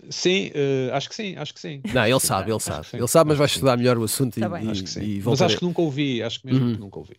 [0.10, 1.82] Sim, uh, acho que sim, acho que sim.
[1.94, 2.88] Não, ele sabe, ele sabe.
[2.94, 5.02] Ele sabe, mas vai estudar melhor o assunto tá e, acho que sim.
[5.02, 6.74] E mas acho que nunca ouvi, acho que mesmo uhum.
[6.74, 7.18] que nunca ouvi.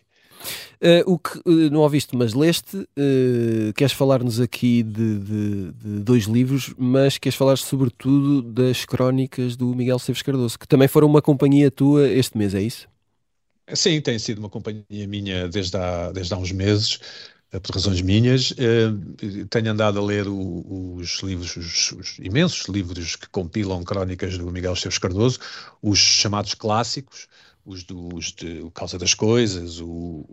[0.83, 6.01] Uh, o que uh, não ouviste, mas leste, uh, queres falar-nos aqui de, de, de,
[6.01, 11.07] dois livros, mas queres falar sobretudo das crónicas do Miguel Seves Cardoso, que também foram
[11.07, 12.89] uma companhia tua este mês, é isso?
[13.75, 16.99] Sim, tem sido uma companhia minha desde há, desde há uns meses,
[17.63, 18.53] por razões minhas.
[19.49, 24.75] Tenho andado a ler os livros, os, os, imensos livros que compilam crónicas do Miguel
[24.75, 25.39] Seves Cardoso,
[25.81, 27.29] os chamados clássicos
[27.65, 27.85] os,
[28.33, 30.25] de o Causa das Coisas, o,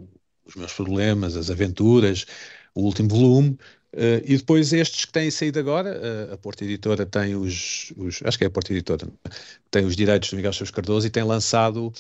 [0.46, 2.26] os meus problemas, as aventuras,
[2.74, 3.50] o último volume,
[3.94, 8.22] uh, e depois estes que têm saído agora, uh, a Porta Editora tem os, os,
[8.24, 9.08] acho que é a Porta Editora,
[9.72, 11.94] tem os direitos do Miguel Sousa Cardoso e tem lançado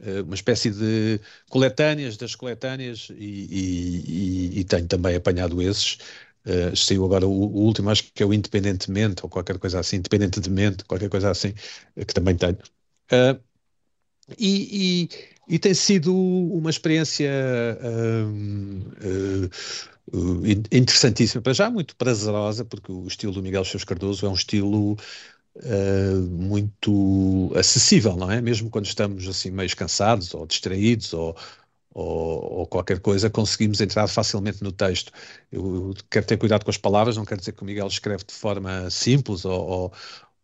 [0.00, 3.14] uh, uma espécie de coletâneas das coletâneas e,
[3.50, 5.98] e, e, e tenho também apanhado esses.
[6.46, 9.96] Uh, saiu agora o, o, último, acho que é o Independentemente, ou qualquer coisa assim,
[9.96, 11.52] Independentemente, qualquer coisa assim,
[11.94, 12.56] que também tenho.
[14.38, 15.08] E,
[15.48, 17.30] e, e, tem sido uma experiência
[17.80, 19.50] um, uh,
[20.12, 24.34] uh, interessantíssima, para já muito prazerosa, porque o estilo do Miguel Chaves Cardoso é um
[24.34, 24.96] estilo
[25.56, 28.40] uh, muito acessível, não é?
[28.40, 31.36] Mesmo quando estamos assim meio cansados ou distraídos ou,
[31.94, 35.12] ou, ou, qualquer coisa, conseguimos entrar facilmente no texto.
[35.50, 38.24] Eu, eu, quero ter cuidado com as palavras, não quero dizer que o Miguel escreve
[38.24, 39.92] de forma simples ou, ou,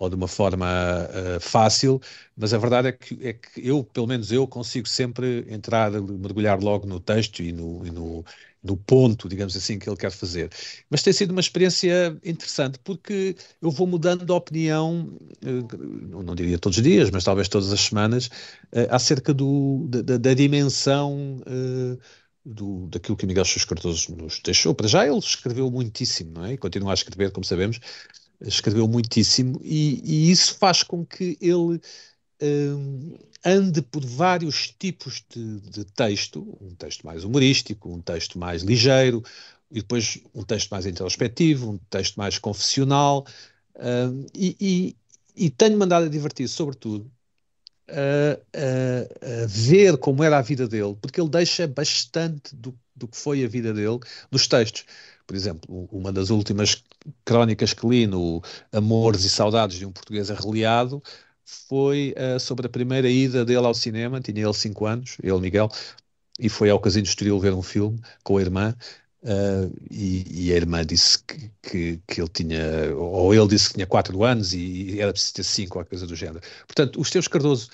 [0.03, 2.01] ou de uma forma uh, fácil,
[2.37, 6.61] mas a verdade é que, é que eu, pelo menos eu, consigo sempre entrar, mergulhar
[6.61, 8.25] logo no texto e no, e no,
[8.65, 10.51] no ponto, digamos assim, que ele quer fazer.
[10.91, 16.59] Mas tem sido uma experiência interessante porque eu vou mudando de opinião, uh, não diria
[16.59, 21.41] todos os dias, mas talvez todas as semanas, uh, acerca do, da, da dimensão
[22.45, 24.75] do, daquilo que Miguel Sousa Cardoso nos deixou.
[24.75, 26.55] Para já ele escreveu muitíssimo, não é?
[26.55, 27.79] E continua a escrever, como sabemos,
[28.45, 31.81] escreveu muitíssimo, e, e isso faz com que ele
[32.43, 38.63] um, ande por vários tipos de, de, texto, um texto mais humorístico, um texto mais
[38.63, 39.23] ligeiro,
[39.71, 43.27] e depois um texto mais introspectivo, um texto mais confessional,
[43.77, 44.97] um, e, e,
[45.47, 47.11] e tenho mandado a divertir, sobretudo,
[47.89, 53.09] a, a, a, ver como era a vida dele, porque ele deixa bastante do, do
[53.09, 53.99] que foi a vida dele
[54.31, 54.85] nos textos.
[55.27, 56.83] Por exemplo, uma das últimas
[57.25, 61.03] crónicas que li no Amores e Saudades de um Português Arreliado
[61.45, 65.69] foi uh, sobre a primeira ida dele ao cinema, tinha ele 5 anos, ele Miguel,
[66.39, 68.75] e foi ao Casino Estoril ver um filme com a irmã,
[69.23, 73.75] uh, e, e, a irmã disse que, que, que, ele tinha, ou ele disse que
[73.75, 76.41] tinha 4 anos e, e era preciso ter 5, ou coisa do género.
[76.67, 77.69] Portanto, os teus Cardoso,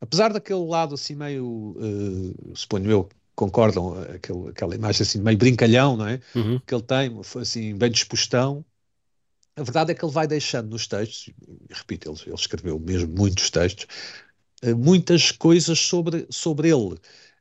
[0.00, 5.96] apesar daquele lado assim meio, uh, suponho eu, concordam, aquele, aquela imagem assim meio brincalhão,
[5.96, 6.20] não é?
[6.34, 6.60] Uhum.
[6.66, 8.64] Que ele tem, assim, bem dispostão.
[9.56, 11.30] A verdade é que ele vai deixando nos textos,
[11.70, 13.86] repito, ele, ele escreveu mesmo muitos textos,
[14.64, 16.98] uh, muitas coisas sobre, sobre ele.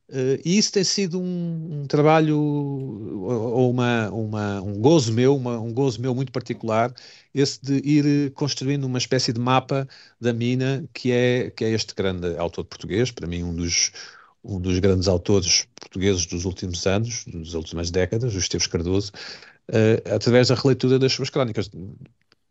[0.10, 5.58] Uh, e isso tem sido um, um trabalho ou uma, uma, um gozo meu, uma,
[5.58, 6.94] um gozo meu muito particular,
[7.34, 9.88] esse de ir construindo uma espécie de mapa
[10.20, 13.94] da mina que é, que é este grande autor português, para mim um dos,
[14.44, 19.12] um dos grandes autores portugueses dos últimos anos, das últimas décadas, o Esteves Cardoso,
[19.70, 21.70] uh, através da releitura das suas crónicas.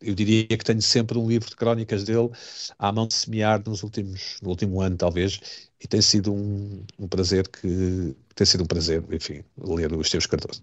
[0.00, 2.30] Eu diria que tenho sempre um livro de crónicas dele
[2.78, 5.40] à mão de semear nos últimos, no último ano, talvez,
[5.82, 10.26] e tem sido um, um prazer que tem sido um prazer, enfim, ler o Esteves
[10.26, 10.62] Cardoso.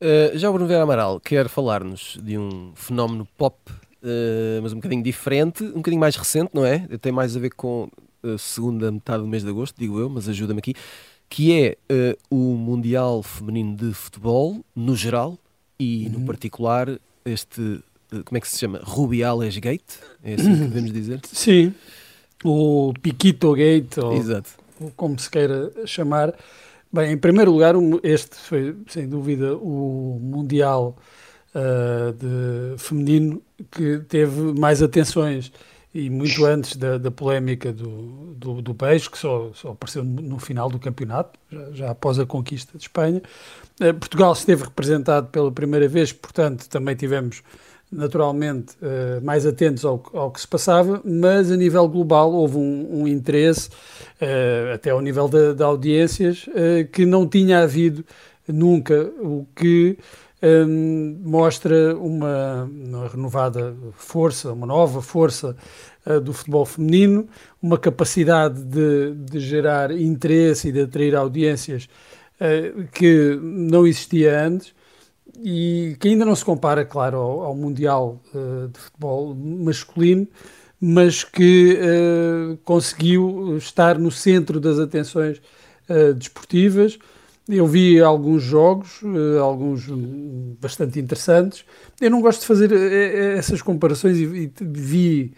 [0.00, 4.76] Uh, já o Bruno Vera Amaral quer falar-nos de um fenómeno pop, uh, mas um
[4.76, 6.86] bocadinho diferente, um bocadinho mais recente, não é?
[7.00, 7.90] Tem mais a ver com
[8.38, 10.74] segunda metade do mês de agosto, digo eu, mas ajuda-me aqui,
[11.28, 15.38] que é uh, o Mundial Feminino de Futebol, no geral,
[15.78, 16.20] e uhum.
[16.20, 16.88] no particular
[17.24, 18.80] este, uh, como é que se chama?
[18.82, 19.98] Rubiales Gate?
[20.22, 21.20] É assim que devemos dizer?
[21.24, 21.74] Sim,
[22.44, 24.50] o Piquito Gate, ou Exato.
[24.96, 26.34] como se queira chamar.
[26.92, 30.96] Bem, em primeiro lugar, este foi, sem dúvida, o Mundial
[31.54, 35.52] uh, de feminino que teve mais atenções
[35.96, 40.68] e muito antes da, da polémica do, do, do, que só, só apareceu no final
[40.68, 43.22] do campeonato, já, já após a conquista de Espanha.
[43.80, 47.42] Eh, Portugal esteve representado pela primeira vez, portanto, também tivemos
[47.90, 53.02] naturalmente uh, mais atentos ao, ao, que se passava, mas a nível global houve um,
[53.02, 53.70] um interesse,
[54.20, 58.04] uh, até ao nível de, de audiências, uh, que não tinha havido
[58.46, 59.96] nunca, o que
[60.42, 65.56] um, mostra uma, uma, renovada força, uma nova força
[66.06, 67.26] uh, do futebol feminino,
[67.60, 71.88] uma capacidade de, de, gerar interesse e de atrair audiências
[72.40, 74.74] uh, que não existia antes
[75.42, 80.26] e que ainda não se compara, claro, ao, ao Mundial uh, de Futebol masculino,
[80.78, 81.78] mas que
[82.62, 85.40] conseguiu estar no centro das atenções
[86.14, 86.98] desportivas
[87.48, 89.86] eu vi alguns jogos, eh, alguns
[90.60, 91.64] bastante interessantes.
[92.00, 95.32] Eu não gosto de fazer eh, eh, essas comparações e, vi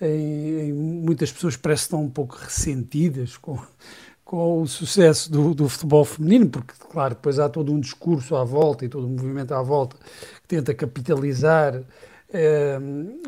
[0.00, 3.58] em, em muitas pessoas parece que estão um pouco ressentidas com,
[4.24, 8.44] com o sucesso do, do, futebol feminino, porque, claro, depois há todo um discurso à
[8.44, 9.96] volta e todo um movimento à volta
[10.42, 11.82] que tenta capitalizar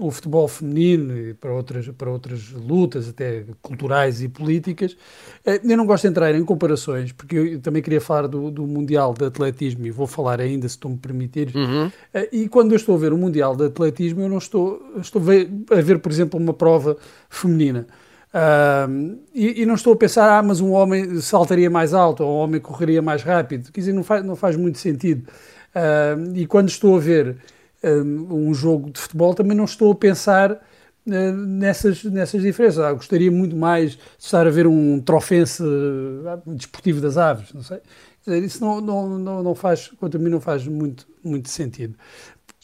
[0.01, 4.97] o futebol feminino e para outras, para outras lutas, até culturais e políticas.
[5.45, 8.66] Eh, eu não gosto de entrar em comparações, porque eu também queria falar do, do
[8.66, 11.55] Mundial de Atletismo e vou falar ainda, se tu me permitires.
[11.55, 11.90] Uhum.
[12.12, 15.23] Eh, e quando eu estou a ver o Mundial de Atletismo, eu não estou, estou
[15.23, 16.97] a ver, por exemplo, uma prova
[17.29, 17.87] feminina.
[18.35, 22.37] Uh, e, e, não estou a pensar, ah, mas um homem saltaria mais alto ou
[22.37, 23.73] um homem correria mais rápido.
[23.73, 25.27] Quer dizer, não faz, não faz muito sentido.
[25.75, 27.37] Uh, e quando estou a ver
[27.84, 32.80] um jogo de futebol, também não estou a pensar uh, nessas, nessas diferenças.
[32.80, 37.62] Ah, gostaria muito mais de estar a ver um trofense uh, desportivo das aves, não
[37.62, 37.80] sei.
[38.26, 41.94] Isso não, não, não, não faz, quanto a mim, não faz muito, muito sentido.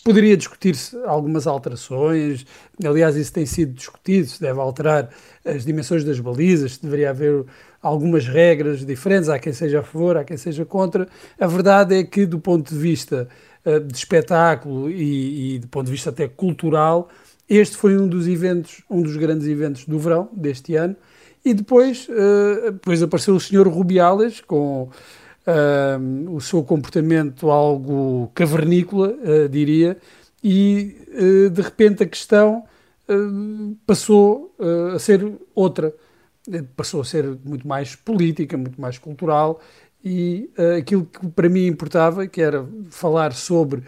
[0.04, 2.44] Poderia discutir-se algumas alterações,
[2.84, 5.08] aliás, isso tem sido discutido, se deve alterar
[5.44, 7.44] as dimensões das balizas, se deveria haver
[7.80, 11.06] algumas regras diferentes, há quem seja a favor, há quem seja contra.
[11.38, 13.28] A verdade é que, do ponto de vista
[13.64, 17.08] de espetáculo e, e, do ponto de vista até cultural,
[17.48, 20.96] Este foi um dos eventos, um dos grandes eventos do verão deste ano.
[21.44, 29.08] E depois, uh, depois apareceu o senhor Rubiales com uh, o seu comportamento algo cavernícola,
[29.08, 29.98] uh, diria,
[30.42, 30.96] e
[31.52, 32.64] de repente a questão
[33.86, 34.52] passou
[34.94, 35.94] a ser outra.
[36.74, 39.60] Passou a ser muito mais política, muito mais cultural,
[40.04, 43.82] e aquilo que para mim importava, que era falar sobre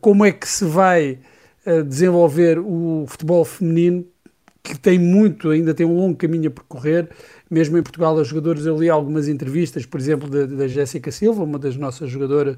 [0.00, 1.18] como é que se vai
[1.86, 4.04] desenvolver o futebol feminino
[4.62, 7.08] que tem muito, ainda tem um longo caminho a percorrer.
[7.50, 11.42] Mesmo em Portugal, os jogadores, eu li algumas entrevistas, por exemplo, da, da Jéssica Silva,
[11.42, 12.56] uma das nossas jogadoras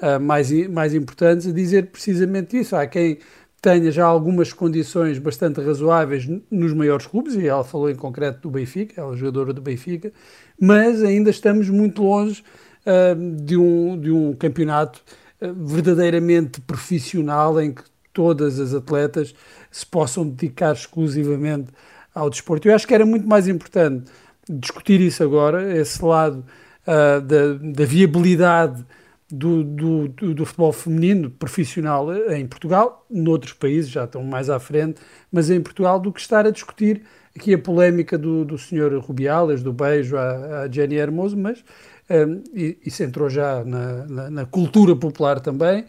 [0.00, 2.74] uh, mais, mais importantes, a dizer precisamente isso.
[2.76, 3.18] Há quem
[3.60, 8.50] tenha já algumas condições bastante razoáveis nos maiores clubes, e ela falou em concreto do
[8.50, 10.12] Benfica, ela é jogadora do Benfica,
[10.58, 12.42] mas ainda estamos muito longe
[12.86, 15.02] uh, de, um, de um campeonato
[15.42, 19.34] uh, verdadeiramente profissional em que todas as atletas
[19.70, 21.68] se possam dedicar exclusivamente
[22.14, 22.66] ao desporto.
[22.66, 24.10] Eu acho que era muito mais importante
[24.48, 26.44] discutir isso agora, esse lado
[26.86, 28.84] uh, da, da, viabilidade
[29.30, 35.00] do, do, do, futebol feminino profissional em Portugal, noutros países já estão mais à frente,
[35.30, 37.02] mas em Portugal, do que estar a discutir
[37.34, 41.64] aqui a polémica do, do senhor Rubiales, do beijo à, à Jenny Hermoso, mas
[42.10, 42.42] um,
[42.84, 45.84] isso entrou já na, na, na cultura popular também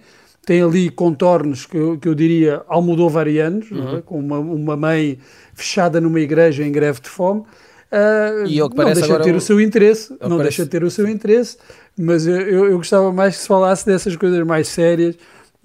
[0.46, 3.76] tem ali contornos que eu, que eu diria almodovarianos, é?
[3.76, 3.98] uhum.
[3.98, 4.02] é?
[4.02, 5.20] com uma, uma mãe
[5.54, 7.44] fechada numa igreja em greve de fome.
[7.92, 9.38] Uh, e não deixa de ter o...
[9.38, 10.44] o seu interesse, não parece...
[10.44, 11.58] deixa de ter o seu interesse,
[12.00, 15.16] mas eu, eu, eu, gostava mais que se falasse dessas coisas mais sérias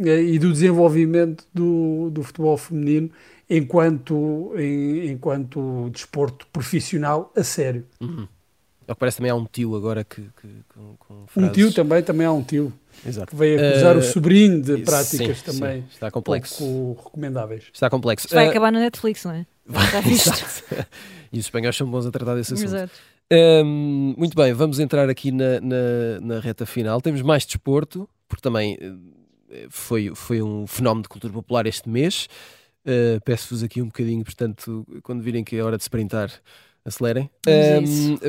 [0.01, 3.11] eh, e do desenvolvimento do, do futebol feminino
[3.49, 7.87] enquanto, em, enquanto desporto profissional a sério.
[8.01, 8.27] Uhum.
[8.89, 11.51] Ao que parece também há um tio agora que, que com, com frases...
[11.51, 12.73] Um tio também, também há um tio.
[13.05, 13.29] Exato.
[13.29, 16.59] Que veio acusar uh, o sobrinho de práticas sim, também sim, está complexo.
[16.59, 17.65] pouco recomendáveis.
[17.73, 18.27] Está complexo.
[18.27, 19.47] Isto vai uh, acabar na Netflix, não é?
[21.37, 22.67] e os espanhóis são bons a tratar desse assunto.
[22.67, 22.93] Exato.
[24.17, 27.01] Muito bem, vamos entrar aqui na, na, na, reta final.
[27.01, 28.79] Temos mais desporto, porque também
[29.51, 32.29] eh, foi, foi um fenómeno de cultura popular este mês.
[32.85, 36.31] Uh, Peço-vos aqui um bocadinho, portanto, quando virem que é hora de sprintar,
[36.85, 37.29] acelerem.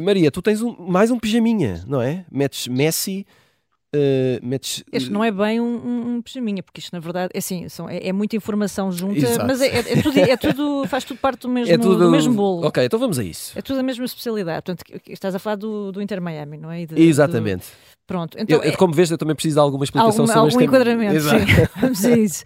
[0.02, 2.26] Maria, tu tens um, mais um pijaminha, não é?
[2.32, 3.26] Metes Messi
[3.98, 4.84] Uh, metes...
[4.92, 7.90] Este não é bem um, um, um pijaminha, porque isto na verdade é assim, são,
[7.90, 9.46] é, é muita informação junta, Exato.
[9.46, 12.12] mas é, é, é, tudo, é, tudo, faz tudo parte do mesmo, é tudo, do
[12.12, 12.66] mesmo bolo.
[12.66, 13.58] Ok, então vamos a isso.
[13.58, 14.64] É tudo a mesma especialidade.
[14.64, 16.86] Portanto, estás a falar do, do Inter Miami, não é?
[16.86, 17.66] De, Exatamente.
[17.68, 17.97] Do...
[18.08, 20.64] Pronto, então, eu, como vês, eu também preciso de alguma explicação algum, sobre algum este
[20.64, 21.68] enquadramento, sim.
[21.82, 22.44] Vamos a isso.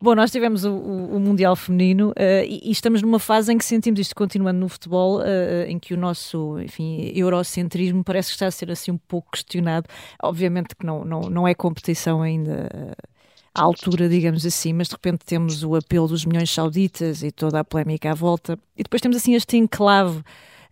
[0.00, 2.14] Bom, nós tivemos o, o, o Mundial Feminino uh,
[2.46, 5.24] e, e, estamos numa fase em que sentimos isto continuando no futebol, uh,
[5.68, 9.86] em que o nosso, enfim, eurocentrismo parece que está a ser assim um pouco questionado.
[10.22, 12.70] Obviamente que não, não, não é competição ainda
[13.54, 17.60] à altura, digamos assim, mas de repente temos o apelo dos milhões sauditas e toda
[17.60, 18.58] a polémica à volta.
[18.78, 20.22] E depois temos assim este enclave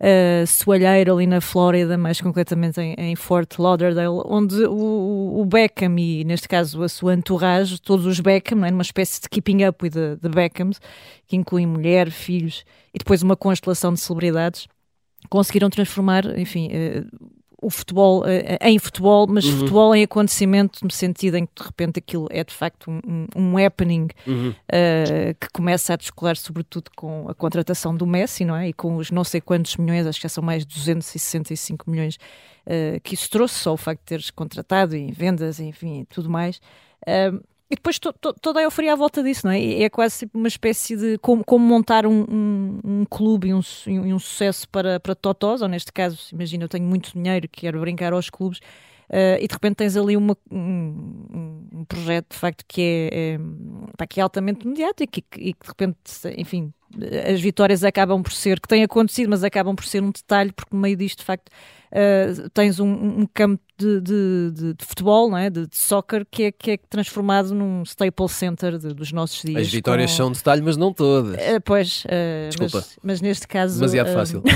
[0.00, 5.98] uh, soalheiro ali na Flórida, mais concretamente em, em Fort Lauderdale, onde o, o, Beckham
[5.98, 8.70] e, neste caso, a sua entourage, todos os Beckham, não é?
[8.70, 10.80] numa espécie de keeping up with the, the Beckhams,
[11.26, 14.66] que incluem mulher, filhos e depois uma constelação de celebridades,
[15.28, 18.26] conseguiram transformar, enfim, uh, o futebol uh,
[18.60, 19.58] em futebol, mas uhum.
[19.58, 23.64] futebol em acontecimento, no sentido em que de repente aquilo é de facto um, um
[23.64, 24.50] happening uhum.
[24.50, 28.68] uh, que começa a descolar, sobretudo com a contratação do Messi, não é?
[28.68, 32.16] E com os não sei quantos milhões, acho que já são mais de 265 milhões
[32.66, 36.30] uh, que isso trouxe, só o facto de teres contratado e em vendas, enfim, tudo
[36.30, 36.60] mais.
[37.70, 39.82] E depois to, to, toda a euforia à volta disso, não é?
[39.82, 43.60] É quase tipo uma espécie de como, como montar um, um, um clube e um,
[43.86, 48.12] um, sucesso para, para totós, ou neste caso, imagina, eu tenho muito dinheiro, quero brincar
[48.12, 53.38] aos clubes, uh, e de repente tens ali uma, um, projeto de facto que é,
[53.98, 55.98] é, que é altamente mediático e que, e que de repente,
[56.36, 56.72] enfim,
[57.32, 60.74] as vitórias acabam por ser, que têm acontecido, mas acabam por ser um detalhe, porque
[60.74, 61.52] no meio disto, de facto,
[61.92, 62.88] uh, tens um,
[63.20, 65.50] um, campo de, de, de, de futebol, não é?
[65.50, 69.62] de, soccer, que é, que é transformado num staple center dos nossos dias.
[69.62, 70.16] As vitórias com...
[70.16, 71.34] são detalhe, mas não todas.
[71.34, 72.78] Uh, pois, uh, Desculpa.
[72.78, 73.74] Mas, mas, neste caso.
[73.74, 74.42] Demasiado fácil.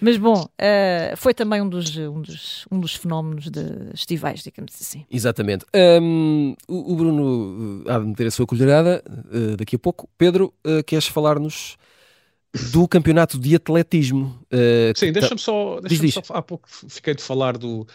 [0.00, 4.72] Mas bom, uh, foi também um dos, um, dos, um dos fenómenos de estivais, digamos
[4.78, 5.06] assim.
[5.10, 5.64] Exatamente.
[5.74, 10.08] Um, o, o, Bruno há de meter a sua colherada uh, daqui a pouco.
[10.18, 11.76] Pedro, uh, queres falar-nos
[12.72, 14.38] do campeonato de atletismo?
[14.94, 16.22] Sim, deixa-me só, deixa diz, só.
[16.30, 17.86] Há pouco fiquei de falar do.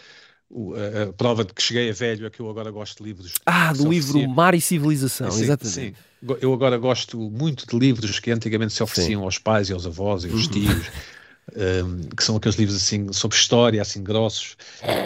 [0.54, 3.08] O, a, a, prova de que cheguei a velho é que eu agora gosto de
[3.08, 3.32] livros.
[3.46, 5.74] Ah, do livro Mar e Civilização, sim, exatamente.
[5.74, 5.94] Sim.
[6.40, 9.24] Eu agora gosto muito de livros que antigamente se ofereciam sim.
[9.24, 10.50] aos pais e aos avós e aos uhum.
[10.50, 10.90] tios.
[11.56, 14.56] um, que são aqueles livros assim sobre história, assim grossos.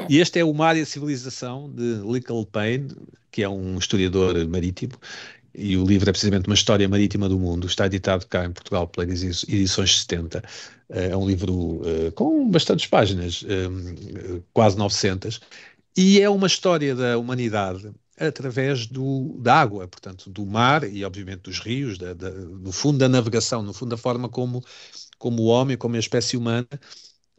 [0.08, 2.88] E este é o Mar e a Civilização de Lickle Payne,
[3.30, 4.94] que é um historiador marítimo,
[5.56, 8.86] e o livro é precisamente uma história marítima do mundo, está editado cá em Portugal
[8.86, 10.42] pela Edições 70.
[10.88, 11.80] É um livro
[12.14, 13.44] com bastantes páginas,
[14.52, 15.40] quase 900,
[15.96, 21.42] e é uma história da humanidade através do, da água, portanto, do mar e, obviamente,
[21.42, 24.64] dos rios, da, da, no fundo da navegação, no fundo da forma como,
[25.18, 26.68] como o homem, como a espécie humana,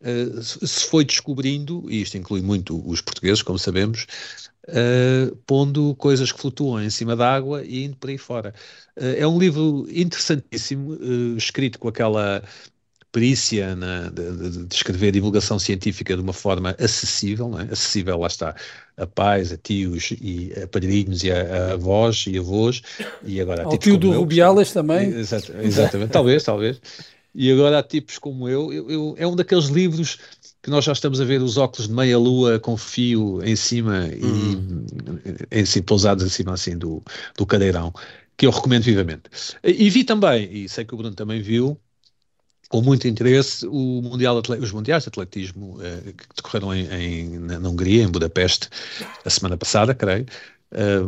[0.02, 4.06] uh, se foi descobrindo, e isto inclui muito os portugueses, como sabemos,
[4.70, 8.54] uh, pondo coisas que flutuam em cima da água e indo por aí fora.
[8.96, 10.98] Uh, é um livro interessantíssimo,
[11.38, 12.44] escrito com aquela
[13.12, 17.64] perícia na, de, de, escrever divulgação científica de uma forma acessível, é?
[17.72, 18.56] acessível, lá está,
[18.96, 22.82] a pais, a tios e a padrinhos e a, a avós e avós,
[23.24, 25.10] e agora Ao tio do Rubiales também.
[25.10, 26.82] Exatamente, exatamente talvez, talvez.
[27.34, 30.18] E agora há tipos como eu, eu, eu, é um daqueles livros
[30.62, 34.24] que nós já estamos a ver os óculos de meia-lua com fio em cima e
[34.24, 34.86] uhum.
[35.52, 37.02] em, si, pousados em cima assim do,
[37.38, 37.94] do cadeirão,
[38.36, 39.24] que eu recomendo vivamente.
[39.64, 41.80] E vi também, e sei que o Bruno também viu,
[42.70, 47.70] com muito interesse o mundial os mundiais de atletismo eh, que decorreram em, em, na
[47.70, 48.70] Hungria, em Budapeste,
[49.24, 50.26] a semana passada, creio,
[50.72, 51.00] eh,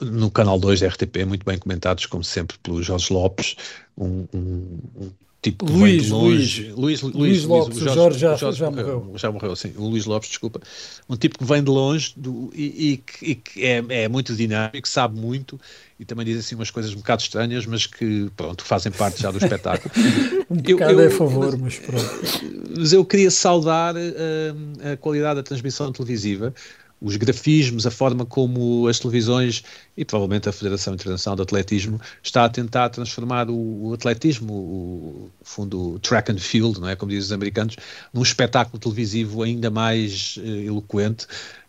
[0.00, 3.56] no canal 2 da RTP, muito bem comentados, como sempre, pelo Jorge Lopes,
[3.96, 5.10] um, um
[5.42, 6.72] tipo que Luís, vem longe.
[6.72, 9.12] Luís, Luís, Luís Lopes, o Jorge, já, Jorge já morreu.
[9.16, 9.74] Já morreu, sim.
[9.76, 10.60] O Luís Lopes, desculpa.
[11.08, 14.88] Um tipo que vem de longe do, e, e, e que é, é, muito dinâmico,
[14.88, 15.60] sabe muito
[16.02, 19.30] e também diz assim umas coisas um bocado estranhas, mas que, pronto, fazem parte já
[19.30, 19.88] do espetáculo.
[20.50, 22.74] um bocado eu, eu, é a favor, mas, mas pronto.
[22.76, 26.52] Mas eu queria saudar uh, a qualidade da transmissão televisiva,
[27.02, 29.64] os grafismos, a forma como as televisões
[29.96, 35.30] e provavelmente a Federação Internacional de Atletismo está a tentar transformar o, o atletismo, o,
[35.42, 37.76] fundo track and field, não é como dizem os americanos,
[38.12, 41.26] num espetáculo televisivo ainda mais uh, eloquente.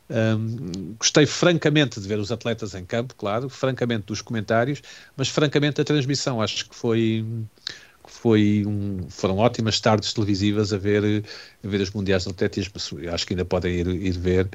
[0.10, 4.82] Um, gostei francamente de ver os atletas em campo, claro, francamente dos comentários,
[5.18, 6.42] mas francamente da transmissão.
[6.42, 7.26] Acho que foi
[8.06, 11.24] foi um, foram ótimas tardes televisivas a ver,
[11.64, 12.74] a ver os mundiais de atletismo.
[13.12, 14.50] Acho que ainda podem ir, ir ver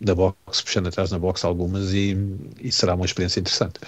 [0.00, 2.16] da box, puxando atrás na box algumas e,
[2.60, 3.80] e será uma experiência interessante.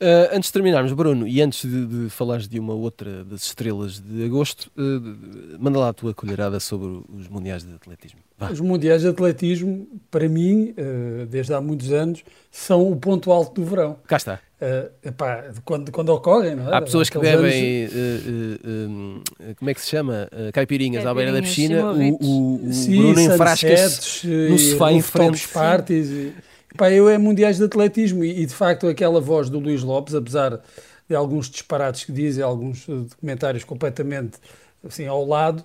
[0.00, 3.98] Uh, antes de terminarmos, Bruno, e antes de, de falares de uma outra das estrelas
[3.98, 8.20] de agosto, uh, manda lá a tua colherada sobre os Mundiais de Atletismo.
[8.38, 8.50] Vá.
[8.50, 13.60] Os Mundiais de Atletismo, para mim, uh, desde há muitos anos, são o ponto alto
[13.60, 13.96] do verão.
[14.06, 14.40] Cá está.
[14.58, 16.76] Uh, epá, quando, quando ocorrem, não é?
[16.76, 17.94] Há pessoas que bebem, anos...
[17.94, 20.30] uh, uh, como é que se chama?
[20.54, 21.92] caipirinhas, à beira da piscina.
[21.92, 25.46] O, o, o Sim, Bruno enfrasca-se no sofá em frente.
[25.48, 26.32] Parties e,
[26.74, 30.14] epá, eu é mundiais de atletismo e, e, de facto aquela voz do Luís Lopes,
[30.14, 30.58] apesar
[31.06, 34.38] de alguns disparates que dizem, alguns documentários completamente
[34.82, 35.62] assim ao lado,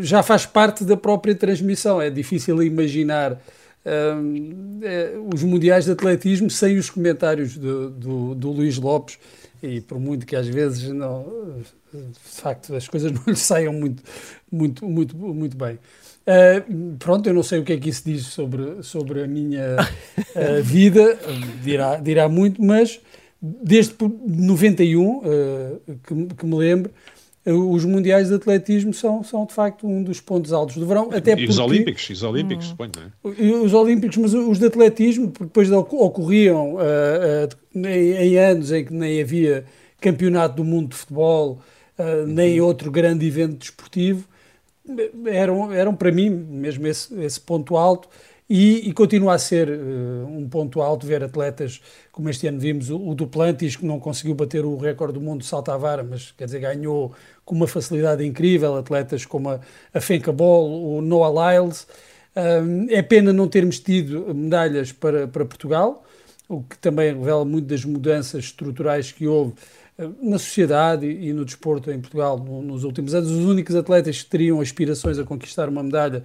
[0.00, 2.00] já faz parte da própria transmissão.
[2.00, 3.36] É difícil imaginar
[3.84, 9.18] é, os mundiais de atletismo sem os comentários do, do, do, Luís Lopes
[9.62, 11.62] e por muito que às vezes não,
[11.92, 14.02] de facto as coisas não lhe saiam muito,
[14.50, 15.78] muito, muito, muito bem.
[16.20, 19.76] Uh, pronto, eu não sei o que é que isso diz sobre, sobre a minha
[20.18, 21.18] uh, vida,
[21.62, 23.00] dirá, dirá muito, mas
[23.40, 25.22] desde 91, uh,
[26.06, 26.92] que, que me lembro,
[27.46, 31.08] os mundiais de atletismo são, são de facto um dos pontos altos do verão.
[31.10, 33.64] Até e porque, os olímpicos, os olímpicos, hum, suponho, não é?
[33.64, 38.84] Os olímpicos, mas os de atletismo, porque depois ocorriam uh, uh, em, em, anos em
[38.84, 39.64] que nem havia
[40.00, 41.60] campeonato do mundo de futebol,
[41.98, 42.66] uh, nem uhum.
[42.66, 44.28] outro grande evento desportivo,
[45.26, 48.08] eram, eram para mim mesmo esse, esse ponto alto.
[48.52, 51.80] E, e, continua a ser uh, um ponto alto ver atletas
[52.10, 55.42] como este ano vimos o, o Duplantis, que não conseguiu bater o recorde do mundo
[55.42, 58.74] de salto à vara, mas quer dizer, ganhou com uma facilidade incrível.
[58.74, 59.60] Atletas como a,
[59.94, 61.86] a Fenka Ball, o Noah Lyles.
[62.34, 66.04] Uh, é pena não termos tido medalhas para, para Portugal,
[66.48, 69.52] o que também revela muito das mudanças estruturais que houve
[69.96, 73.30] uh, na sociedade e, no desporto em Portugal no, nos últimos anos.
[73.30, 76.24] Os únicos atletas que teriam aspirações a conquistar uma medalha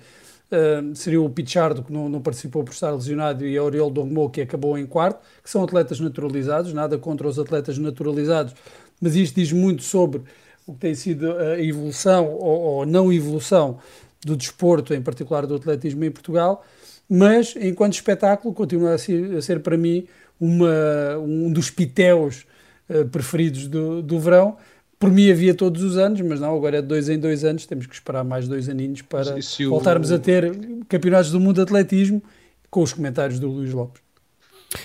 [0.93, 4.41] Seria o Pichardo, que não, não, participou por estar lesionado, e a Oriol Dogmo, que
[4.41, 8.53] acabou em quarto, que são atletas naturalizados, nada contra os atletas naturalizados,
[9.01, 10.21] mas isto diz muito sobre
[10.65, 13.79] o que tem sido a evolução ou, ou não evolução
[14.25, 16.65] do desporto, em particular do atletismo em Portugal,
[17.07, 20.07] mas enquanto espetáculo continua a ser, a ser para mim
[20.39, 22.45] uma, um dos pitéus
[22.89, 24.57] uh, preferidos do, do verão,
[24.99, 27.65] por mim havia todos os anos, mas não, agora é de dois em dois anos,
[27.65, 29.35] temos que esperar mais dois aninhos para
[29.67, 32.23] voltarmos a ter campeonatos do mundo de atletismo
[32.69, 34.04] com os comentários do Luís Lopes.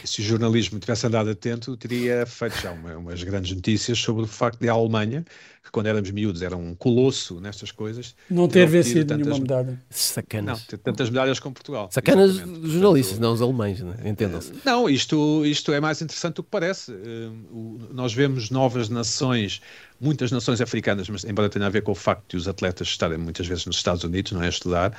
[0.04, 4.26] Se o jornalismo tivesse andado atento, teria feito já uma, umas grandes notícias sobre o
[4.26, 5.24] facto de a Alemanha,
[5.62, 9.80] que quando éramos miúdos era um colosso nestas coisas, não ter vencido tantas, nenhuma medalha.
[9.90, 10.60] Sacanas.
[10.60, 11.88] Não, ter tantas medalhas como Portugal.
[11.92, 13.94] Sacanas dos jornalistas, não os alemães, né?
[14.04, 14.52] entendam-se.
[14.64, 16.92] Não, isto, isto é mais interessante do que parece.
[16.92, 19.60] Uh, nós vemos novas nações,
[20.00, 23.18] muitas nações africanas, mas embora tenha a ver com o facto de os atletas estarem
[23.18, 24.48] muitas vezes nos Estados Unidos, não é?
[24.48, 24.96] Estudar,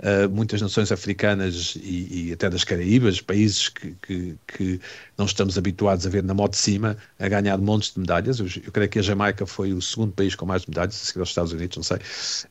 [0.00, 4.80] uh, muitas nações africanas e, e, até das Caraíbas, países que, que, que,
[5.16, 8.38] não estamos habituados a ver na moto de cima, a ganhar montes de medalhas.
[8.38, 11.20] Eu, eu, creio que a Jamaica foi o segundo país com mais medalhas, a seguir
[11.20, 11.98] aos Estados Unidos, não sei.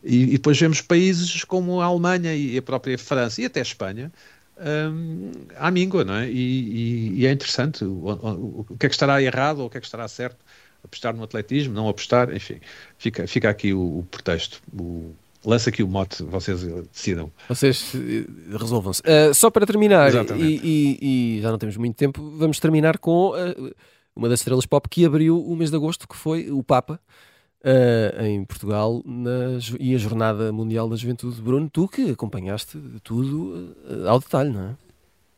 [0.04, 3.64] E, e depois vemos países como a Alemanha e a própria França e até a
[3.64, 4.12] Espanha,
[4.60, 6.30] um, à míngua, não é?
[6.30, 9.78] E, e é interessante o, o, o, que é que estará errado ou o que
[9.78, 10.38] é que estará certo.
[10.84, 12.62] Apostar no atletismo, não apostar, enfim,
[12.98, 14.62] fica, fica aqui o, o pretexto.
[14.74, 15.14] O,
[15.46, 17.32] Lança aqui o mote, vocês decidam.
[17.48, 19.02] Vocês eh, resolvam-se.
[19.02, 23.30] Uh, só para terminar, e, e, e, já não temos muito tempo, vamos terminar com
[23.30, 23.74] uh,
[24.14, 27.00] uma das estrelas pop que abriu o mês de agosto, que foi o Papa.
[27.62, 31.42] Uh, em Portugal na, e a Jornada Mundial da Juventude.
[31.42, 33.76] Bruno, tu que acompanhaste tudo
[34.08, 34.76] ao detalhe, não é?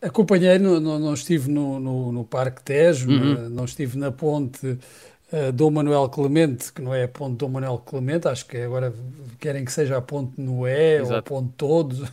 [0.07, 3.49] Acompanhei, no, no, não estive no, no, no Parque Tejo, uhum.
[3.49, 4.77] não estive na ponte
[5.31, 8.93] uh, Dom Manuel Clemente, que não é a ponte Dom Manuel Clemente, acho que agora
[9.39, 11.11] querem que seja a ponte Noé Exato.
[11.13, 11.99] ou a ponte Todos,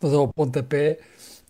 [0.00, 0.98] mas é o pontapé.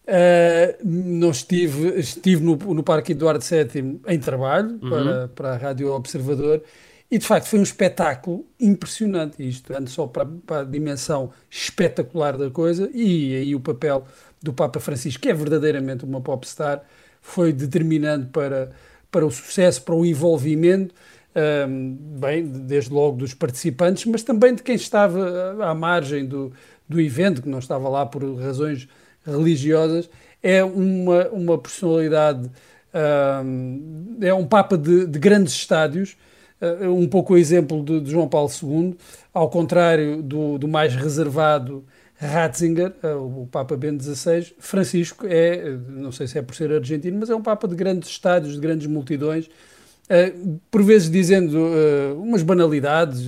[0.03, 4.91] Uh, não estive, estive no, no Parque Eduardo VII em trabalho uhum.
[4.91, 6.61] para, para a Rádio Observador
[7.13, 12.39] e de facto foi um espetáculo impressionante isto, ando só para, para, a dimensão espetacular
[12.39, 14.05] da coisa e aí o papel
[14.43, 16.83] do Papa Francisco, que é verdadeiramente uma popstar,
[17.21, 18.73] foi determinante para,
[19.13, 20.95] para o sucesso, para o envolvimento,
[21.69, 26.53] um, bem, desde logo dos participantes, mas também de quem estava à margem do,
[26.89, 28.89] do evento, que não estava lá por razões
[29.25, 30.11] religiosas.
[30.43, 32.51] É uma, uma personalidade,
[33.45, 36.17] um, é um Papa de, de grandes estádios,
[36.61, 38.97] uh, um pouco o exemplo de, de, João Paulo II,
[39.33, 41.85] ao contrário do, do mais reservado
[42.27, 47.19] Ratzinger, eh, o Papa Bento XVI, Francisco é, não sei se é por ser argentino,
[47.19, 49.51] mas é um Papa de grandes estádios, de grandes multidões,
[50.09, 50.33] eh,
[50.71, 53.23] por vezes dizendo eh, umas banalidades,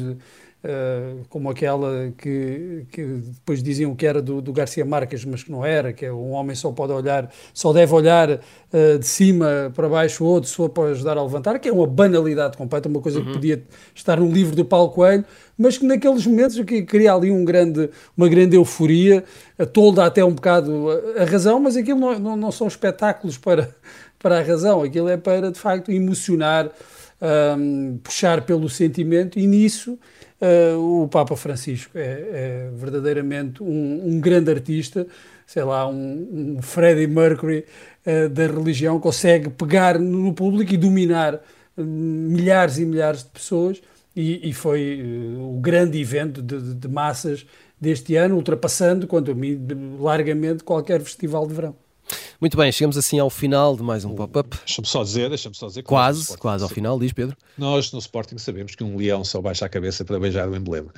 [0.65, 5.53] Uh, como aquela que, que, depois diziam que era do, do, Garcia Marques, mas que
[5.53, 9.71] não era, que é um homem só pode olhar, só deve olhar uh, de cima
[9.75, 13.03] para baixo ou de sua para ajudar a levantar, que é uma banalidade completa, uma
[13.03, 13.27] coisa uhum.
[13.27, 13.63] que podia
[13.95, 15.27] estar no livro do Paulo Coelho,
[15.59, 19.23] mas que naqueles momentos que cria ali um grande, uma grande euforia,
[19.71, 20.89] tolda até um bocado
[21.19, 23.69] a, a razão, mas aquilo não, não, não, são espetáculos para,
[24.19, 26.71] para a razão, aquilo é para de facto emocionar,
[27.21, 29.99] um, puxar pelo sentimento e nisso
[30.41, 35.07] uh, o Papa Francisco é, é verdadeiramente um, um, grande artista,
[35.47, 37.65] sei lá, um, um Freddie Mercury
[38.07, 41.41] uh, da religião, consegue pegar no público e dominar uh,
[41.85, 43.81] milhares e milhares de pessoas
[44.15, 45.03] e, e foi
[45.39, 47.47] o grande evento de, de, de massas
[47.81, 49.61] deste ano, ultrapassando, quanto a mim,
[49.99, 51.84] largamente qualquer festival de verão.
[52.41, 54.57] Muito bem, chegamos assim ao final de mais um pop-up.
[54.65, 55.83] Deixa-me só dizer, deixa-me só dizer.
[55.83, 57.37] Quase, quase ao final, diz Pedro.
[57.57, 60.93] Nós no Sporting sabemos que um leão só baixa a cabeça para beijar o emblema.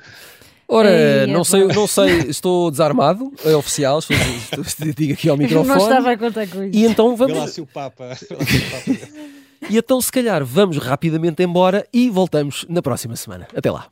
[0.69, 4.17] Ora, Ei, é não, sei, não sei, estou desarmado, é oficial, estou,
[4.61, 5.69] estou, digo aqui ao microfone.
[5.69, 6.77] Não estava a contar com isso.
[6.77, 7.37] E então vamos.
[7.37, 8.17] Lá se o Papa.
[9.69, 13.47] e então, se calhar, vamos rapidamente embora e voltamos na próxima semana.
[13.55, 13.87] Até lá.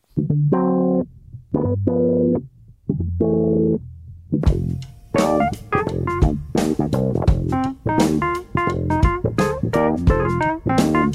[5.18, 5.56] Thank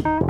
[0.05, 0.30] you.